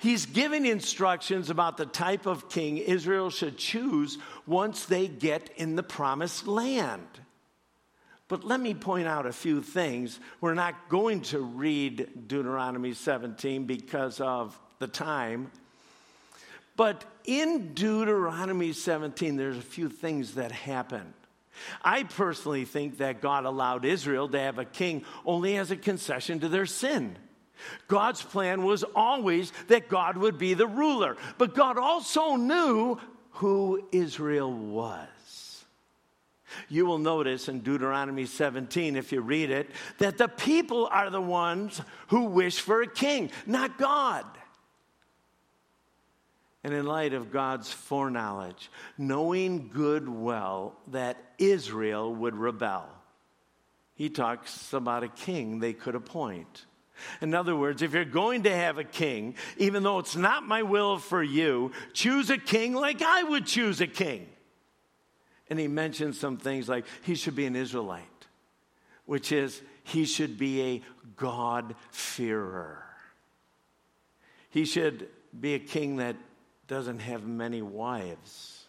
He's 0.00 0.26
giving 0.26 0.66
instructions 0.66 1.50
about 1.50 1.76
the 1.76 1.86
type 1.86 2.26
of 2.26 2.48
king 2.48 2.78
Israel 2.78 3.30
should 3.30 3.58
choose 3.58 4.18
once 4.46 4.86
they 4.86 5.06
get 5.06 5.50
in 5.56 5.76
the 5.76 5.82
promised 5.82 6.46
land. 6.46 7.06
But 8.34 8.42
let 8.42 8.58
me 8.58 8.74
point 8.74 9.06
out 9.06 9.26
a 9.26 9.32
few 9.32 9.62
things. 9.62 10.18
We're 10.40 10.54
not 10.54 10.88
going 10.88 11.20
to 11.20 11.38
read 11.38 12.26
Deuteronomy 12.26 12.92
17 12.92 13.64
because 13.64 14.20
of 14.20 14.58
the 14.80 14.88
time. 14.88 15.52
But 16.74 17.04
in 17.24 17.74
Deuteronomy 17.74 18.72
17, 18.72 19.36
there's 19.36 19.56
a 19.56 19.62
few 19.62 19.88
things 19.88 20.34
that 20.34 20.50
happen. 20.50 21.14
I 21.84 22.02
personally 22.02 22.64
think 22.64 22.98
that 22.98 23.20
God 23.20 23.44
allowed 23.44 23.84
Israel 23.84 24.28
to 24.30 24.40
have 24.40 24.58
a 24.58 24.64
king 24.64 25.04
only 25.24 25.56
as 25.56 25.70
a 25.70 25.76
concession 25.76 26.40
to 26.40 26.48
their 26.48 26.66
sin. 26.66 27.16
God's 27.86 28.20
plan 28.22 28.64
was 28.64 28.82
always 28.96 29.52
that 29.68 29.88
God 29.88 30.16
would 30.16 30.38
be 30.38 30.54
the 30.54 30.66
ruler, 30.66 31.16
but 31.38 31.54
God 31.54 31.78
also 31.78 32.34
knew 32.34 32.98
who 33.34 33.86
Israel 33.92 34.52
was. 34.52 35.13
You 36.68 36.86
will 36.86 36.98
notice 36.98 37.48
in 37.48 37.60
Deuteronomy 37.60 38.26
17, 38.26 38.96
if 38.96 39.12
you 39.12 39.20
read 39.20 39.50
it, 39.50 39.70
that 39.98 40.18
the 40.18 40.28
people 40.28 40.88
are 40.90 41.10
the 41.10 41.20
ones 41.20 41.80
who 42.08 42.24
wish 42.24 42.60
for 42.60 42.82
a 42.82 42.86
king, 42.86 43.30
not 43.46 43.78
God. 43.78 44.24
And 46.62 46.72
in 46.72 46.86
light 46.86 47.12
of 47.12 47.30
God's 47.30 47.70
foreknowledge, 47.70 48.70
knowing 48.96 49.68
good 49.68 50.08
well 50.08 50.74
that 50.88 51.18
Israel 51.38 52.14
would 52.14 52.34
rebel, 52.34 52.86
he 53.94 54.08
talks 54.08 54.72
about 54.72 55.04
a 55.04 55.08
king 55.08 55.58
they 55.58 55.74
could 55.74 55.94
appoint. 55.94 56.64
In 57.20 57.34
other 57.34 57.56
words, 57.56 57.82
if 57.82 57.92
you're 57.92 58.04
going 58.04 58.44
to 58.44 58.54
have 58.54 58.78
a 58.78 58.84
king, 58.84 59.34
even 59.58 59.82
though 59.82 59.98
it's 59.98 60.16
not 60.16 60.46
my 60.46 60.62
will 60.62 60.98
for 60.98 61.22
you, 61.22 61.72
choose 61.92 62.30
a 62.30 62.38
king 62.38 62.72
like 62.74 63.02
I 63.02 63.22
would 63.22 63.46
choose 63.46 63.80
a 63.80 63.86
king. 63.86 64.28
And 65.50 65.58
he 65.58 65.68
mentions 65.68 66.18
some 66.18 66.36
things 66.36 66.68
like 66.68 66.86
he 67.02 67.14
should 67.14 67.36
be 67.36 67.46
an 67.46 67.56
Israelite, 67.56 68.26
which 69.04 69.32
is 69.32 69.60
he 69.84 70.04
should 70.04 70.38
be 70.38 70.62
a 70.62 70.82
God-fearer. 71.16 72.84
He 74.50 74.64
should 74.64 75.08
be 75.38 75.54
a 75.54 75.58
king 75.58 75.96
that 75.96 76.16
doesn't 76.66 77.00
have 77.00 77.26
many 77.26 77.60
wives. 77.60 78.64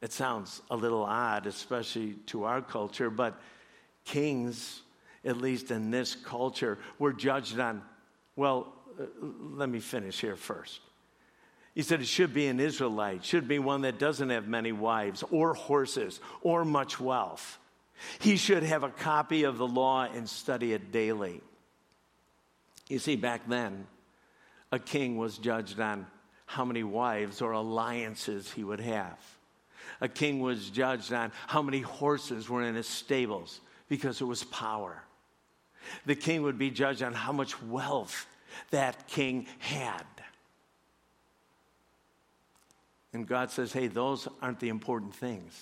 It 0.00 0.12
sounds 0.12 0.62
a 0.70 0.76
little 0.76 1.02
odd, 1.02 1.46
especially 1.46 2.14
to 2.26 2.44
our 2.44 2.62
culture, 2.62 3.10
but 3.10 3.40
kings 4.04 4.82
at 5.24 5.36
least 5.36 5.70
in 5.70 5.90
this 5.90 6.14
culture, 6.14 6.78
we're 6.98 7.12
judged 7.12 7.58
on, 7.58 7.82
well, 8.36 8.72
uh, 9.00 9.04
let 9.54 9.68
me 9.68 9.80
finish 9.80 10.20
here 10.20 10.36
first. 10.36 10.80
He 11.78 11.84
said 11.84 12.00
it 12.00 12.08
should 12.08 12.34
be 12.34 12.48
an 12.48 12.58
Israelite, 12.58 13.24
should 13.24 13.46
be 13.46 13.60
one 13.60 13.82
that 13.82 14.00
doesn't 14.00 14.30
have 14.30 14.48
many 14.48 14.72
wives 14.72 15.22
or 15.30 15.54
horses 15.54 16.18
or 16.42 16.64
much 16.64 16.98
wealth. 16.98 17.56
He 18.18 18.36
should 18.36 18.64
have 18.64 18.82
a 18.82 18.88
copy 18.88 19.44
of 19.44 19.58
the 19.58 19.66
law 19.68 20.02
and 20.02 20.28
study 20.28 20.72
it 20.72 20.90
daily. 20.90 21.40
You 22.88 22.98
see, 22.98 23.14
back 23.14 23.42
then, 23.46 23.86
a 24.72 24.80
king 24.80 25.18
was 25.18 25.38
judged 25.38 25.78
on 25.78 26.08
how 26.46 26.64
many 26.64 26.82
wives 26.82 27.40
or 27.40 27.52
alliances 27.52 28.50
he 28.50 28.64
would 28.64 28.80
have. 28.80 29.20
A 30.00 30.08
king 30.08 30.40
was 30.40 30.70
judged 30.70 31.12
on 31.12 31.30
how 31.46 31.62
many 31.62 31.82
horses 31.82 32.50
were 32.50 32.64
in 32.64 32.74
his 32.74 32.88
stables 32.88 33.60
because 33.88 34.20
it 34.20 34.24
was 34.24 34.42
power. 34.42 35.00
The 36.06 36.16
king 36.16 36.42
would 36.42 36.58
be 36.58 36.72
judged 36.72 37.04
on 37.04 37.14
how 37.14 37.30
much 37.30 37.62
wealth 37.62 38.26
that 38.70 39.06
king 39.06 39.46
had. 39.60 40.02
And 43.12 43.26
God 43.26 43.50
says, 43.50 43.72
hey, 43.72 43.86
those 43.86 44.28
aren't 44.42 44.60
the 44.60 44.68
important 44.68 45.14
things. 45.14 45.58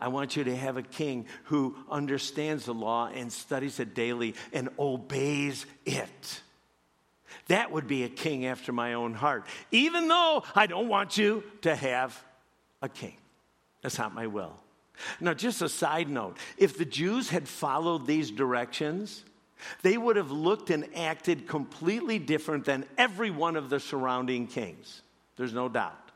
I 0.00 0.08
want 0.08 0.36
you 0.36 0.44
to 0.44 0.56
have 0.56 0.76
a 0.76 0.82
king 0.82 1.26
who 1.44 1.76
understands 1.90 2.66
the 2.66 2.74
law 2.74 3.08
and 3.08 3.32
studies 3.32 3.80
it 3.80 3.94
daily 3.94 4.34
and 4.52 4.68
obeys 4.78 5.64
it. 5.84 6.40
That 7.48 7.70
would 7.70 7.86
be 7.86 8.04
a 8.04 8.08
king 8.08 8.46
after 8.46 8.72
my 8.72 8.94
own 8.94 9.14
heart, 9.14 9.46
even 9.70 10.08
though 10.08 10.42
I 10.54 10.66
don't 10.66 10.88
want 10.88 11.16
you 11.16 11.42
to 11.62 11.74
have 11.74 12.22
a 12.82 12.88
king. 12.88 13.16
That's 13.82 13.98
not 13.98 14.14
my 14.14 14.26
will. 14.26 14.52
Now, 15.20 15.34
just 15.34 15.62
a 15.62 15.68
side 15.68 16.08
note 16.08 16.38
if 16.56 16.76
the 16.76 16.84
Jews 16.84 17.30
had 17.30 17.48
followed 17.48 18.06
these 18.06 18.30
directions, 18.30 19.24
they 19.82 19.96
would 19.96 20.16
have 20.16 20.30
looked 20.30 20.70
and 20.70 20.88
acted 20.94 21.46
completely 21.46 22.18
different 22.18 22.64
than 22.64 22.84
every 22.98 23.30
one 23.30 23.56
of 23.56 23.70
the 23.70 23.80
surrounding 23.80 24.46
kings. 24.46 25.02
There's 25.36 25.52
no 25.52 25.68
doubt. 25.68 26.10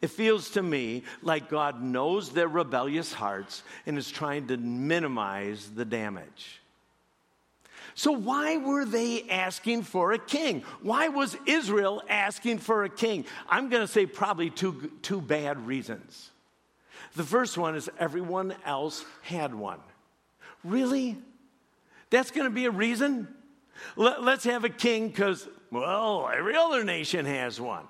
It 0.00 0.08
feels 0.08 0.50
to 0.50 0.62
me 0.62 1.02
like 1.22 1.48
God 1.48 1.82
knows 1.82 2.30
their 2.30 2.48
rebellious 2.48 3.12
hearts 3.12 3.62
and 3.86 3.96
is 3.96 4.10
trying 4.10 4.48
to 4.48 4.56
minimize 4.56 5.70
the 5.74 5.84
damage. 5.84 6.60
So, 7.94 8.10
why 8.12 8.56
were 8.56 8.84
they 8.84 9.28
asking 9.30 9.82
for 9.82 10.12
a 10.12 10.18
king? 10.18 10.62
Why 10.82 11.08
was 11.08 11.36
Israel 11.46 12.02
asking 12.08 12.58
for 12.58 12.84
a 12.84 12.88
king? 12.88 13.24
I'm 13.48 13.68
going 13.68 13.82
to 13.82 13.92
say 13.92 14.04
probably 14.04 14.50
two, 14.50 14.90
two 15.02 15.20
bad 15.20 15.64
reasons. 15.66 16.30
The 17.14 17.22
first 17.22 17.56
one 17.56 17.76
is 17.76 17.88
everyone 17.98 18.54
else 18.66 19.04
had 19.22 19.54
one. 19.54 19.78
Really? 20.64 21.16
That's 22.10 22.32
going 22.32 22.46
to 22.46 22.54
be 22.54 22.64
a 22.64 22.70
reason? 22.70 23.28
Let, 23.96 24.18
us 24.18 24.44
have 24.44 24.64
a 24.64 24.68
king 24.68 25.08
because, 25.08 25.48
well, 25.70 26.30
every 26.34 26.56
other 26.56 26.84
nation 26.84 27.26
has 27.26 27.60
one. 27.60 27.86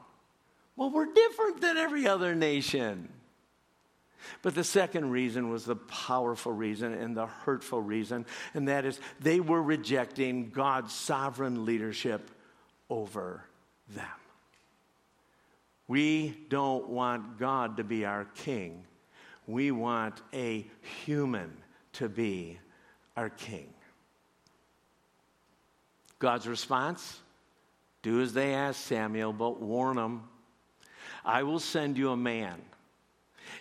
Well, 0.77 0.91
we're 0.91 1.13
different 1.13 1.61
than 1.61 1.77
every 1.77 2.07
other 2.07 2.35
nation. 2.35 3.09
But 4.43 4.55
the 4.55 4.65
second 4.65 5.11
reason 5.11 5.51
was 5.51 5.65
the 5.65 5.77
powerful 5.77 6.53
reason 6.53 6.95
and 6.95 7.17
the 7.17 7.27
hurtful 7.27 7.81
reason, 7.81 8.27
and 8.55 8.69
that 8.69 8.85
is 8.85 8.99
they 9.21 9.41
were 9.41 9.63
rejecting 9.63 10.51
God's 10.51 10.93
sovereign 10.93 11.65
leadership 11.65 12.31
over 12.89 13.45
them. 13.95 14.07
We 15.87 16.35
don't 16.49 16.89
want 16.89 17.39
God 17.39 17.77
to 17.77 17.85
be 17.85 18.07
our 18.07 18.25
king. 18.37 18.85
We 19.47 19.71
want 19.71 20.23
a 20.33 20.67
human 21.05 21.53
to 21.95 22.09
be 22.09 22.59
our 23.17 23.29
king. 23.29 23.69
God's 26.19 26.49
response 26.49 27.21
do 28.05 28.21
as 28.21 28.35
they 28.35 28.55
ask 28.55 28.81
Samuel, 28.81 29.33
but 29.33 29.61
warn 29.61 29.97
them. 29.97 30.29
I 31.25 31.43
will 31.43 31.59
send 31.59 31.97
you 31.97 32.11
a 32.11 32.17
man. 32.17 32.61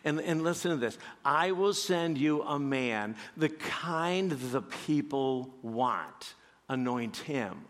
And, 0.03 0.19
and 0.19 0.43
listen 0.43 0.71
to 0.71 0.77
this 0.77 0.97
I 1.25 1.51
will 1.51 1.73
send 1.73 2.17
you 2.17 2.43
a 2.43 2.59
man, 2.59 3.15
the 3.37 3.49
kind 3.49 4.31
the 4.31 4.61
people 4.61 5.53
want. 5.63 6.35
Anoint 6.69 7.17
him. 7.17 7.65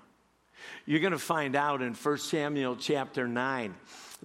You're 0.85 0.99
going 0.99 1.11
to 1.13 1.19
find 1.19 1.55
out 1.55 1.81
in 1.81 1.93
1 1.93 2.17
Samuel 2.17 2.75
chapter 2.75 3.27
9 3.27 3.75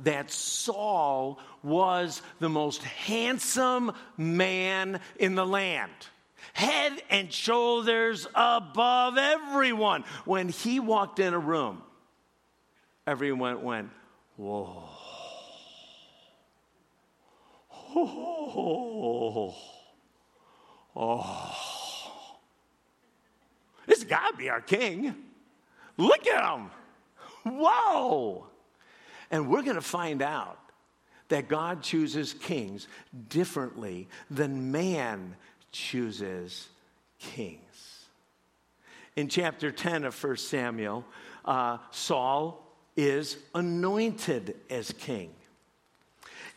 that 0.04 0.30
Saul 0.30 1.38
was 1.62 2.22
the 2.38 2.48
most 2.48 2.82
handsome 2.82 3.92
man 4.16 5.00
in 5.18 5.34
the 5.34 5.46
land. 5.46 5.90
Head 6.52 6.92
and 7.10 7.32
shoulders 7.32 8.26
above 8.34 9.18
everyone. 9.18 10.04
When 10.24 10.48
he 10.48 10.80
walked 10.80 11.18
in 11.18 11.34
a 11.34 11.38
room, 11.38 11.82
everyone 13.08 13.62
went, 13.62 13.88
Whoa. 14.36 14.84
Oh. 17.96 19.54
Oh. 20.94 21.56
This 23.86 24.04
got 24.04 24.32
to 24.32 24.36
be 24.36 24.50
our 24.50 24.60
king. 24.60 25.14
Look 25.96 26.26
at 26.26 26.54
him. 26.54 26.70
Whoa. 27.44 28.46
And 29.30 29.48
we're 29.48 29.62
going 29.62 29.76
to 29.76 29.80
find 29.80 30.22
out 30.22 30.58
that 31.28 31.48
God 31.48 31.82
chooses 31.82 32.34
kings 32.34 32.86
differently 33.28 34.08
than 34.30 34.70
man 34.70 35.34
chooses 35.72 36.68
kings. 37.18 38.06
In 39.16 39.28
chapter 39.28 39.70
10 39.70 40.04
of 40.04 40.22
1 40.22 40.36
Samuel, 40.36 41.04
uh, 41.44 41.78
Saul 41.90 42.67
is 42.98 43.38
anointed 43.54 44.56
as 44.68 44.90
king. 44.90 45.30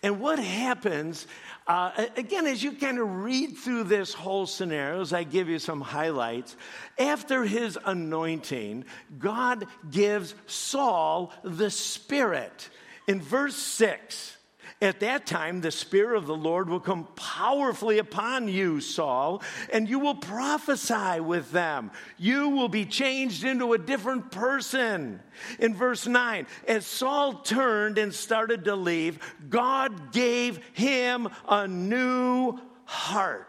And 0.01 0.19
what 0.19 0.39
happens, 0.39 1.27
uh, 1.67 1.91
again, 2.17 2.47
as 2.47 2.63
you 2.63 2.71
kind 2.71 2.97
of 2.97 3.23
read 3.23 3.55
through 3.55 3.83
this 3.83 4.15
whole 4.15 4.47
scenario, 4.47 5.01
as 5.01 5.13
I 5.13 5.23
give 5.23 5.47
you 5.47 5.59
some 5.59 5.79
highlights, 5.79 6.57
after 6.97 7.43
his 7.43 7.77
anointing, 7.85 8.85
God 9.19 9.67
gives 9.91 10.33
Saul 10.47 11.31
the 11.43 11.69
Spirit. 11.69 12.69
In 13.07 13.21
verse 13.21 13.55
6, 13.55 14.37
at 14.81 15.01
that 15.01 15.27
time, 15.27 15.61
the 15.61 15.71
Spirit 15.71 16.17
of 16.17 16.25
the 16.25 16.35
Lord 16.35 16.67
will 16.67 16.79
come 16.79 17.07
powerfully 17.15 17.99
upon 17.99 18.47
you, 18.47 18.81
Saul, 18.81 19.43
and 19.71 19.87
you 19.87 19.99
will 19.99 20.15
prophesy 20.15 21.19
with 21.19 21.51
them. 21.51 21.91
You 22.17 22.49
will 22.49 22.67
be 22.67 22.85
changed 22.85 23.43
into 23.43 23.73
a 23.73 23.77
different 23.77 24.31
person. 24.31 25.19
In 25.59 25.75
verse 25.75 26.07
9, 26.07 26.47
as 26.67 26.85
Saul 26.85 27.35
turned 27.35 27.99
and 27.99 28.13
started 28.13 28.65
to 28.65 28.75
leave, 28.75 29.19
God 29.49 30.11
gave 30.11 30.59
him 30.73 31.29
a 31.47 31.67
new 31.67 32.59
heart. 32.85 33.47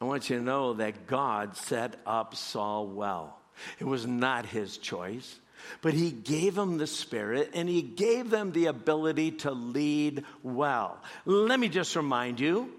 I 0.00 0.06
want 0.06 0.30
you 0.30 0.38
to 0.38 0.42
know 0.42 0.72
that 0.74 1.06
God 1.06 1.54
set 1.54 1.96
up 2.06 2.34
Saul 2.34 2.86
well. 2.86 3.38
It 3.78 3.84
was 3.84 4.06
not 4.06 4.46
his 4.46 4.78
choice, 4.78 5.38
but 5.82 5.94
he 5.94 6.10
gave 6.10 6.54
them 6.54 6.78
the 6.78 6.86
Spirit 6.86 7.50
and 7.54 7.68
he 7.68 7.82
gave 7.82 8.30
them 8.30 8.52
the 8.52 8.66
ability 8.66 9.32
to 9.32 9.50
lead 9.50 10.24
well. 10.42 11.02
Let 11.24 11.58
me 11.58 11.68
just 11.68 11.96
remind 11.96 12.40
you 12.40 12.72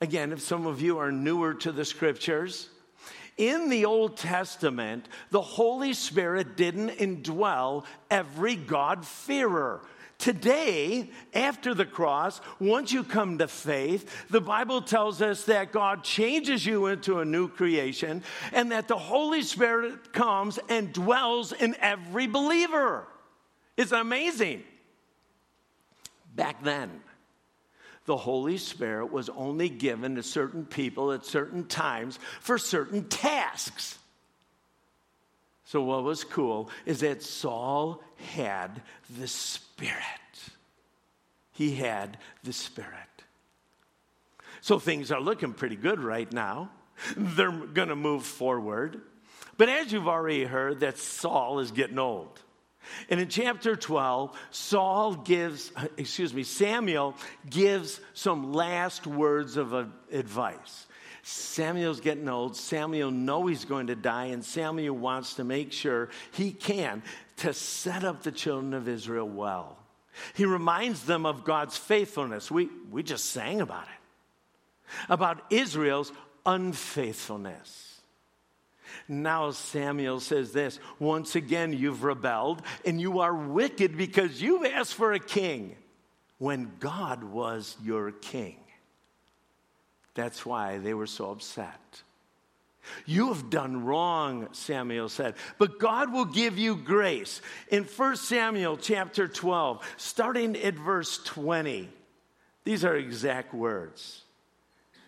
again, 0.00 0.32
if 0.32 0.40
some 0.40 0.66
of 0.66 0.80
you 0.80 0.98
are 0.98 1.10
newer 1.10 1.54
to 1.54 1.72
the 1.72 1.84
scriptures, 1.84 2.68
in 3.36 3.68
the 3.68 3.86
Old 3.86 4.16
Testament, 4.16 5.08
the 5.30 5.40
Holy 5.40 5.92
Spirit 5.92 6.56
didn't 6.56 6.90
indwell 6.90 7.84
every 8.10 8.54
God-fearer. 8.54 9.80
Today, 10.18 11.10
after 11.34 11.74
the 11.74 11.84
cross, 11.84 12.40
once 12.58 12.92
you 12.92 13.04
come 13.04 13.38
to 13.38 13.48
faith, 13.48 14.26
the 14.30 14.40
Bible 14.40 14.80
tells 14.80 15.20
us 15.20 15.44
that 15.44 15.72
God 15.72 16.04
changes 16.04 16.64
you 16.64 16.86
into 16.86 17.18
a 17.18 17.24
new 17.24 17.48
creation 17.48 18.22
and 18.52 18.72
that 18.72 18.88
the 18.88 18.96
Holy 18.96 19.42
Spirit 19.42 20.12
comes 20.12 20.58
and 20.68 20.92
dwells 20.92 21.52
in 21.52 21.76
every 21.80 22.26
believer. 22.26 23.06
It's 23.76 23.92
amazing. 23.92 24.62
Back 26.34 26.62
then, 26.62 27.02
the 28.06 28.16
Holy 28.16 28.58
Spirit 28.58 29.12
was 29.12 29.28
only 29.30 29.68
given 29.68 30.14
to 30.14 30.22
certain 30.22 30.64
people 30.64 31.12
at 31.12 31.24
certain 31.24 31.66
times 31.66 32.18
for 32.40 32.56
certain 32.56 33.08
tasks. 33.08 33.98
So, 35.64 35.82
what 35.82 36.04
was 36.04 36.22
cool 36.22 36.70
is 36.86 37.00
that 37.00 37.22
Saul 37.22 38.02
had 38.16 38.82
the 39.18 39.26
Spirit. 39.26 39.63
He 41.52 41.76
had 41.76 42.18
the 42.42 42.52
Spirit. 42.52 42.90
So, 44.60 44.78
things 44.78 45.12
are 45.12 45.20
looking 45.20 45.52
pretty 45.52 45.76
good 45.76 46.00
right 46.00 46.30
now. 46.32 46.70
They're 47.16 47.50
going 47.50 47.88
to 47.88 47.96
move 47.96 48.24
forward. 48.24 49.00
But 49.56 49.68
as 49.68 49.92
you've 49.92 50.08
already 50.08 50.44
heard, 50.44 50.80
that 50.80 50.98
Saul 50.98 51.60
is 51.60 51.70
getting 51.70 51.98
old. 51.98 52.40
And 53.08 53.20
in 53.20 53.28
chapter 53.28 53.76
12, 53.76 54.36
Saul 54.50 55.14
gives, 55.14 55.72
uh, 55.76 55.86
excuse 55.96 56.34
me, 56.34 56.42
Samuel 56.42 57.14
gives 57.48 58.00
some 58.12 58.52
last 58.52 59.06
words 59.06 59.56
of 59.56 59.72
advice. 60.12 60.86
Samuel's 61.22 62.00
getting 62.00 62.28
old. 62.28 62.54
Samuel 62.56 63.10
knows 63.10 63.48
he's 63.48 63.64
going 63.64 63.86
to 63.86 63.94
die, 63.94 64.26
and 64.26 64.44
Samuel 64.44 64.96
wants 64.96 65.34
to 65.34 65.44
make 65.44 65.72
sure 65.72 66.10
he 66.32 66.52
can 66.52 67.02
to 67.38 67.52
set 67.52 68.04
up 68.04 68.22
the 68.22 68.32
children 68.32 68.74
of 68.74 68.88
Israel 68.88 69.28
well. 69.28 69.78
He 70.34 70.44
reminds 70.44 71.04
them 71.04 71.26
of 71.26 71.44
God's 71.44 71.76
faithfulness. 71.76 72.50
We, 72.50 72.68
we 72.90 73.02
just 73.02 73.26
sang 73.26 73.60
about 73.60 73.84
it, 73.84 75.12
about 75.12 75.42
Israel's 75.50 76.12
unfaithfulness. 76.46 78.00
Now 79.08 79.50
Samuel 79.50 80.20
says 80.20 80.52
this 80.52 80.78
Once 80.98 81.34
again, 81.34 81.72
you've 81.72 82.04
rebelled, 82.04 82.62
and 82.84 83.00
you 83.00 83.20
are 83.20 83.34
wicked 83.34 83.96
because 83.96 84.40
you've 84.40 84.64
asked 84.64 84.94
for 84.94 85.12
a 85.12 85.18
king 85.18 85.76
when 86.38 86.72
God 86.78 87.24
was 87.24 87.76
your 87.82 88.12
king. 88.12 88.56
That's 90.14 90.46
why 90.46 90.78
they 90.78 90.94
were 90.94 91.06
so 91.06 91.30
upset. 91.30 92.02
You 93.06 93.28
have 93.32 93.50
done 93.50 93.84
wrong, 93.84 94.48
Samuel 94.52 95.08
said, 95.08 95.34
but 95.58 95.78
God 95.78 96.12
will 96.12 96.24
give 96.24 96.58
you 96.58 96.76
grace. 96.76 97.40
In 97.68 97.84
1 97.84 98.16
Samuel 98.16 98.76
chapter 98.76 99.28
12, 99.28 99.94
starting 99.96 100.56
at 100.56 100.74
verse 100.74 101.18
20, 101.24 101.88
these 102.64 102.84
are 102.84 102.96
exact 102.96 103.54
words. 103.54 104.22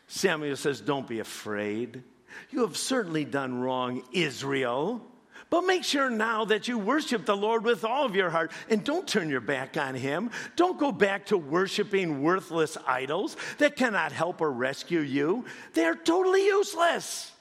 Samuel 0.06 0.56
says, 0.56 0.80
Don't 0.80 1.08
be 1.08 1.20
afraid. 1.20 2.02
You 2.50 2.60
have 2.60 2.76
certainly 2.76 3.24
done 3.24 3.60
wrong, 3.60 4.02
Israel. 4.12 5.02
But 5.48 5.62
make 5.62 5.84
sure 5.84 6.10
now 6.10 6.44
that 6.46 6.66
you 6.66 6.76
worship 6.78 7.24
the 7.24 7.36
Lord 7.36 7.64
with 7.64 7.84
all 7.84 8.04
of 8.04 8.16
your 8.16 8.30
heart 8.30 8.50
and 8.68 8.82
don't 8.82 9.06
turn 9.06 9.30
your 9.30 9.40
back 9.40 9.76
on 9.76 9.94
Him. 9.94 10.30
Don't 10.56 10.78
go 10.78 10.90
back 10.90 11.26
to 11.26 11.38
worshiping 11.38 12.22
worthless 12.22 12.76
idols 12.86 13.36
that 13.58 13.76
cannot 13.76 14.10
help 14.10 14.40
or 14.40 14.50
rescue 14.50 15.00
you. 15.00 15.44
They're 15.72 15.94
totally 15.94 16.44
useless. 16.44 17.32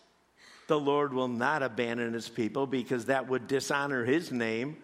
The 0.67 0.79
Lord 0.79 1.13
will 1.13 1.27
not 1.27 1.63
abandon 1.63 2.13
His 2.13 2.29
people 2.29 2.67
because 2.67 3.05
that 3.05 3.27
would 3.29 3.47
dishonor 3.47 4.05
His 4.05 4.31
name, 4.31 4.77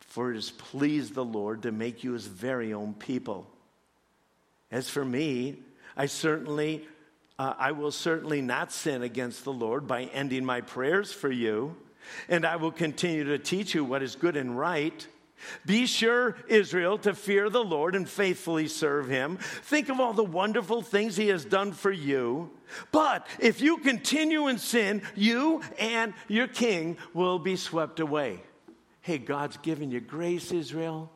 for 0.00 0.30
it 0.30 0.34
has 0.34 0.50
pleased 0.50 1.14
the 1.14 1.24
Lord 1.24 1.62
to 1.62 1.72
make 1.72 2.04
you 2.04 2.12
His 2.12 2.26
very 2.26 2.72
own 2.72 2.94
people. 2.94 3.46
As 4.70 4.90
for 4.90 5.04
me, 5.04 5.58
I 5.96 6.06
certainly 6.06 6.86
uh, 7.38 7.54
I 7.58 7.72
will 7.72 7.90
certainly 7.90 8.40
not 8.40 8.70
sin 8.72 9.02
against 9.02 9.44
the 9.44 9.52
Lord 9.52 9.88
by 9.88 10.04
ending 10.04 10.44
my 10.44 10.60
prayers 10.60 11.12
for 11.12 11.30
you, 11.30 11.74
and 12.28 12.44
I 12.44 12.56
will 12.56 12.70
continue 12.70 13.24
to 13.24 13.38
teach 13.38 13.74
you 13.74 13.84
what 13.84 14.02
is 14.02 14.14
good 14.14 14.36
and 14.36 14.56
right. 14.56 15.06
Be 15.66 15.86
sure, 15.86 16.36
Israel, 16.48 16.96
to 16.98 17.12
fear 17.12 17.50
the 17.50 17.64
Lord 17.64 17.96
and 17.96 18.08
faithfully 18.08 18.68
serve 18.68 19.08
him. 19.08 19.38
Think 19.38 19.88
of 19.88 20.00
all 20.00 20.12
the 20.12 20.24
wonderful 20.24 20.80
things 20.80 21.16
he 21.16 21.28
has 21.28 21.44
done 21.44 21.72
for 21.72 21.90
you. 21.90 22.50
But 22.92 23.26
if 23.38 23.60
you 23.60 23.78
continue 23.78 24.48
in 24.48 24.58
sin, 24.58 25.02
you 25.14 25.62
and 25.78 26.14
your 26.28 26.48
king 26.48 26.96
will 27.12 27.38
be 27.38 27.56
swept 27.56 28.00
away. 28.00 28.40
Hey, 29.00 29.18
God's 29.18 29.56
given 29.58 29.90
you 29.90 30.00
grace, 30.00 30.50
Israel. 30.52 31.10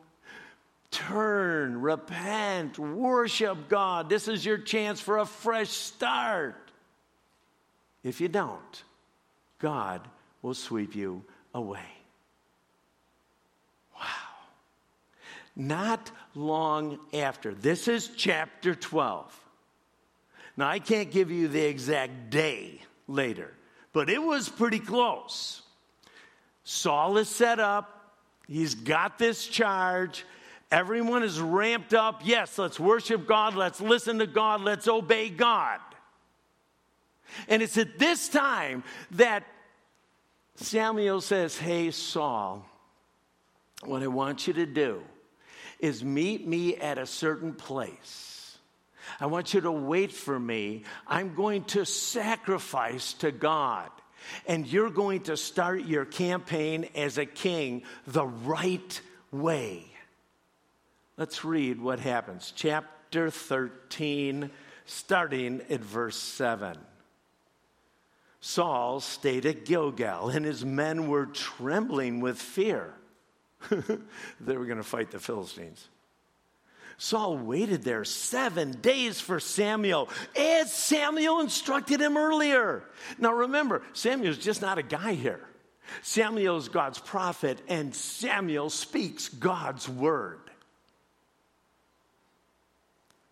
Turn, 0.91 1.81
repent, 1.81 2.79
worship 2.79 3.69
God. 3.69 4.09
This 4.09 4.27
is 4.27 4.43
your 4.43 4.57
chance 4.57 4.99
for 4.99 5.19
a 5.19 5.25
fresh 5.25 5.69
start. 5.69 6.71
If 8.03 8.21
you 8.21 8.27
don't, 8.27 8.83
God 9.59 10.01
will 10.41 10.53
sweep 10.53 10.95
you 10.95 11.23
away. 11.53 11.85
Wow. 13.95 14.05
Not 15.55 16.11
long 16.33 16.99
after, 17.13 17.53
this 17.53 17.87
is 17.87 18.09
chapter 18.15 18.73
12. 18.73 19.38
Now, 20.59 20.67
I 20.67 20.79
can't 20.79 21.09
give 21.09 21.31
you 21.31 21.47
the 21.47 21.63
exact 21.63 22.31
day 22.31 22.81
later, 23.07 23.53
but 23.93 24.09
it 24.09 24.21
was 24.21 24.49
pretty 24.49 24.79
close. 24.79 25.61
Saul 26.65 27.15
is 27.15 27.29
set 27.29 27.61
up, 27.61 28.17
he's 28.45 28.75
got 28.75 29.17
this 29.17 29.47
charge. 29.47 30.25
Everyone 30.69 31.23
is 31.23 31.39
ramped 31.39 31.93
up. 31.93 32.23
Yes, 32.25 32.57
let's 32.57 32.77
worship 32.77 33.25
God. 33.25 33.55
Let's 33.55 33.79
listen 33.79 34.19
to 34.19 34.27
God. 34.27 34.59
Let's 34.59 34.89
obey 34.89 35.29
God. 35.29 35.79
And 37.47 37.61
it's 37.61 37.77
at 37.77 37.97
this 37.97 38.27
time 38.27 38.83
that 39.11 39.45
Samuel 40.57 41.21
says, 41.21 41.57
Hey, 41.57 41.89
Saul, 41.89 42.65
what 43.85 44.03
I 44.03 44.07
want 44.07 44.45
you 44.45 44.53
to 44.55 44.65
do 44.65 45.03
is 45.79 46.03
meet 46.03 46.45
me 46.45 46.75
at 46.75 46.97
a 46.97 47.05
certain 47.05 47.53
place. 47.53 48.28
I 49.19 49.27
want 49.27 49.53
you 49.53 49.61
to 49.61 49.71
wait 49.71 50.11
for 50.11 50.39
me. 50.39 50.83
I'm 51.07 51.35
going 51.35 51.63
to 51.65 51.85
sacrifice 51.85 53.13
to 53.13 53.31
God. 53.31 53.89
And 54.45 54.67
you're 54.67 54.89
going 54.89 55.21
to 55.21 55.37
start 55.37 55.85
your 55.85 56.05
campaign 56.05 56.89
as 56.95 57.17
a 57.17 57.25
king 57.25 57.83
the 58.05 58.25
right 58.25 59.01
way. 59.31 59.85
Let's 61.17 61.43
read 61.43 61.81
what 61.81 61.99
happens. 61.99 62.53
Chapter 62.55 63.29
13, 63.29 64.49
starting 64.85 65.61
at 65.69 65.81
verse 65.81 66.17
7. 66.17 66.77
Saul 68.41 69.01
stayed 69.01 69.45
at 69.45 69.65
Gilgal, 69.65 70.29
and 70.29 70.45
his 70.45 70.63
men 70.63 71.09
were 71.09 71.25
trembling 71.25 72.21
with 72.21 72.39
fear. 72.39 72.93
they 73.69 74.57
were 74.57 74.65
going 74.65 74.77
to 74.77 74.83
fight 74.83 75.11
the 75.11 75.19
Philistines. 75.19 75.89
Saul 76.99 77.37
waited 77.37 77.83
there 77.83 78.03
seven 78.03 78.71
days 78.81 79.21
for 79.21 79.39
Samuel, 79.39 80.09
as 80.35 80.71
Samuel 80.71 81.39
instructed 81.39 82.01
him 82.01 82.17
earlier. 82.17 82.83
Now 83.17 83.31
remember, 83.31 83.83
Samuel's 83.93 84.37
just 84.37 84.61
not 84.61 84.77
a 84.77 84.83
guy 84.83 85.13
here. 85.13 85.39
Samuel's 86.01 86.67
God's 86.67 86.99
prophet, 86.99 87.61
and 87.69 87.95
Samuel 87.95 88.69
speaks 88.69 89.29
God's 89.29 89.87
word. 89.87 90.41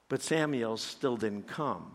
But 0.08 0.22
Samuel 0.22 0.78
still 0.78 1.18
didn't 1.18 1.48
come. 1.48 1.92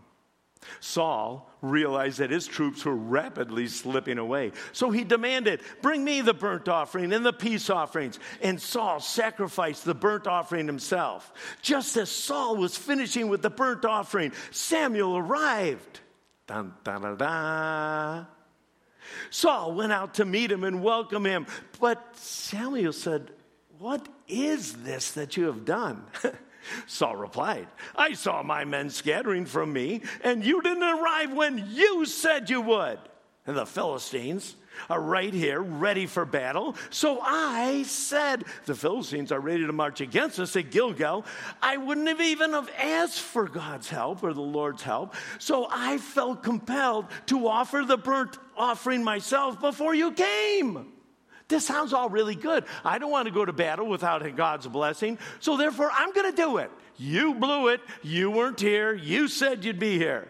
Saul 0.79 1.49
realized 1.61 2.19
that 2.19 2.31
his 2.31 2.45
troops 2.45 2.85
were 2.85 2.95
rapidly 2.95 3.67
slipping 3.67 4.17
away. 4.17 4.51
So 4.71 4.91
he 4.91 5.03
demanded, 5.03 5.61
Bring 5.81 6.03
me 6.03 6.21
the 6.21 6.33
burnt 6.33 6.67
offering 6.67 7.13
and 7.13 7.25
the 7.25 7.33
peace 7.33 7.69
offerings. 7.69 8.19
And 8.41 8.61
Saul 8.61 8.99
sacrificed 8.99 9.85
the 9.85 9.95
burnt 9.95 10.27
offering 10.27 10.67
himself. 10.67 11.31
Just 11.61 11.97
as 11.97 12.09
Saul 12.09 12.57
was 12.57 12.77
finishing 12.77 13.29
with 13.29 13.41
the 13.41 13.49
burnt 13.49 13.85
offering, 13.85 14.33
Samuel 14.51 15.17
arrived. 15.17 16.01
Dun, 16.47 16.73
dun, 16.83 17.01
dun, 17.01 17.17
dun. 17.17 18.27
Saul 19.29 19.73
went 19.73 19.91
out 19.91 20.15
to 20.15 20.25
meet 20.25 20.51
him 20.51 20.63
and 20.63 20.83
welcome 20.83 21.25
him. 21.25 21.47
But 21.79 22.17
Samuel 22.17 22.93
said, 22.93 23.31
What 23.79 24.07
is 24.27 24.73
this 24.73 25.11
that 25.11 25.37
you 25.37 25.45
have 25.45 25.65
done? 25.65 26.03
Saul 26.87 27.15
replied, 27.15 27.67
I 27.95 28.13
saw 28.13 28.43
my 28.43 28.65
men 28.65 28.89
scattering 28.89 29.45
from 29.45 29.73
me, 29.73 30.01
and 30.23 30.43
you 30.43 30.61
didn't 30.61 30.83
arrive 30.83 31.33
when 31.33 31.67
you 31.71 32.05
said 32.05 32.49
you 32.49 32.61
would. 32.61 32.99
And 33.45 33.57
the 33.57 33.65
Philistines 33.65 34.55
are 34.89 35.01
right 35.01 35.33
here, 35.33 35.61
ready 35.61 36.05
for 36.05 36.25
battle. 36.25 36.75
So 36.89 37.19
I 37.21 37.83
said, 37.83 38.45
The 38.65 38.75
Philistines 38.75 39.31
are 39.31 39.39
ready 39.39 39.65
to 39.65 39.73
march 39.73 40.01
against 40.01 40.39
us 40.39 40.55
at 40.55 40.71
Gilgal. 40.71 41.25
I 41.61 41.77
wouldn't 41.77 42.07
have 42.07 42.21
even 42.21 42.53
have 42.53 42.69
asked 42.77 43.19
for 43.19 43.47
God's 43.47 43.89
help 43.89 44.23
or 44.23 44.33
the 44.33 44.41
Lord's 44.41 44.81
help. 44.81 45.15
So 45.39 45.67
I 45.69 45.97
felt 45.97 46.43
compelled 46.43 47.07
to 47.27 47.47
offer 47.47 47.83
the 47.85 47.97
burnt 47.97 48.37
offering 48.55 49.03
myself 49.03 49.59
before 49.59 49.93
you 49.93 50.11
came. 50.11 50.92
This 51.53 51.67
sounds 51.67 51.93
all 51.93 52.09
really 52.09 52.33
good. 52.33 52.65
I 52.83 52.97
don't 52.97 53.11
want 53.11 53.27
to 53.27 53.31
go 53.31 53.45
to 53.45 53.53
battle 53.53 53.85
without 53.85 54.23
God's 54.35 54.65
blessing. 54.65 55.19
So 55.39 55.55
therefore, 55.55 55.91
I'm 55.93 56.11
going 56.11 56.31
to 56.31 56.35
do 56.35 56.57
it. 56.57 56.71
You 56.97 57.35
blew 57.35 57.67
it. 57.67 57.79
You 58.01 58.31
weren't 58.31 58.59
here. 58.59 58.91
You 58.91 59.27
said 59.27 59.63
you'd 59.63 59.77
be 59.77 59.99
here. 59.99 60.27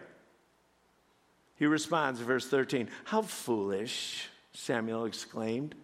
He 1.56 1.64
responds, 1.64 2.20
verse 2.20 2.46
13, 2.46 2.90
How 3.04 3.22
foolish 3.22 4.28
Samuel 4.52 5.06
exclaimed. 5.06 5.74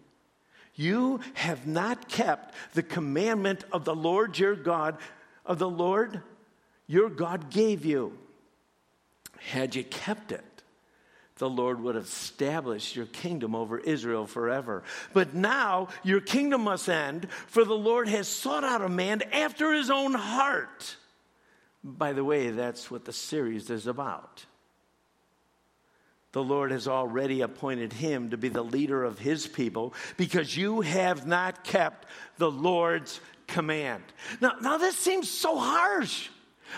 You 0.75 1.21
have 1.33 1.65
not 1.65 2.07
kept 2.07 2.53
the 2.75 2.83
commandment 2.83 3.63
of 3.71 3.83
the 3.83 3.95
Lord 3.95 4.37
your 4.37 4.55
God, 4.55 4.99
of 5.43 5.57
the 5.57 5.67
Lord 5.67 6.21
your 6.85 7.09
God 7.09 7.49
gave 7.49 7.83
you. 7.83 8.15
Had 9.39 9.73
you 9.73 9.83
kept 9.83 10.31
it, 10.31 10.45
the 11.41 11.49
Lord 11.49 11.81
would 11.81 11.95
have 11.95 12.03
established 12.03 12.95
your 12.95 13.07
kingdom 13.07 13.55
over 13.55 13.79
Israel 13.79 14.27
forever. 14.27 14.83
But 15.11 15.33
now 15.33 15.87
your 16.03 16.21
kingdom 16.21 16.65
must 16.65 16.87
end, 16.87 17.31
for 17.31 17.65
the 17.65 17.73
Lord 17.73 18.07
has 18.09 18.27
sought 18.27 18.63
out 18.63 18.83
a 18.83 18.89
man 18.89 19.23
after 19.33 19.73
his 19.73 19.89
own 19.89 20.13
heart. 20.13 20.97
By 21.83 22.13
the 22.13 22.23
way, 22.23 22.51
that's 22.51 22.91
what 22.91 23.05
the 23.05 23.11
series 23.11 23.71
is 23.71 23.87
about 23.87 24.45
the 26.31 26.43
Lord 26.43 26.71
has 26.71 26.87
already 26.87 27.41
appointed 27.41 27.91
him 27.91 28.29
to 28.29 28.37
be 28.37 28.47
the 28.47 28.63
leader 28.63 29.03
of 29.03 29.19
his 29.19 29.47
people 29.47 29.93
because 30.17 30.55
you 30.55 30.79
have 30.79 31.27
not 31.27 31.63
kept 31.63 32.07
the 32.37 32.49
Lord's 32.49 33.19
command. 33.47 34.03
Now, 34.39 34.53
now 34.61 34.77
this 34.77 34.95
seems 34.95 35.29
so 35.29 35.57
harsh. 35.57 36.29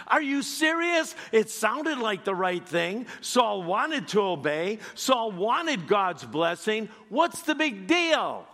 Are 0.08 0.22
you 0.22 0.42
serious? 0.42 1.16
It 1.32 1.50
sounded 1.50 1.98
like 1.98 2.24
the 2.24 2.36
right 2.36 2.66
thing. 2.68 3.06
Saul 3.22 3.64
wanted 3.64 4.08
to 4.10 4.22
obey, 4.22 4.80
Saul 4.96 5.32
wanted 5.32 5.88
God's 5.88 6.24
blessing. 6.24 6.90
What's 7.10 7.42
the 7.44 7.56
big 7.56 7.88
deal? 7.88 8.48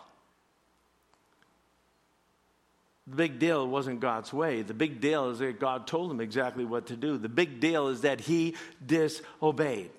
The 3.08 3.16
big 3.16 3.40
deal 3.40 3.68
wasn't 3.68 4.02
God's 4.02 4.32
way. 4.32 4.62
The 4.62 4.76
big 4.76 5.02
deal 5.02 5.32
is 5.32 5.40
that 5.40 5.60
God 5.60 5.88
told 5.88 6.12
him 6.12 6.22
exactly 6.22 6.64
what 6.64 6.88
to 6.88 6.96
do. 6.96 7.18
The 7.18 7.30
big 7.30 7.60
deal 7.60 7.88
is 7.88 8.02
that 8.02 8.22
he 8.22 8.56
disobeyed. 8.86 9.92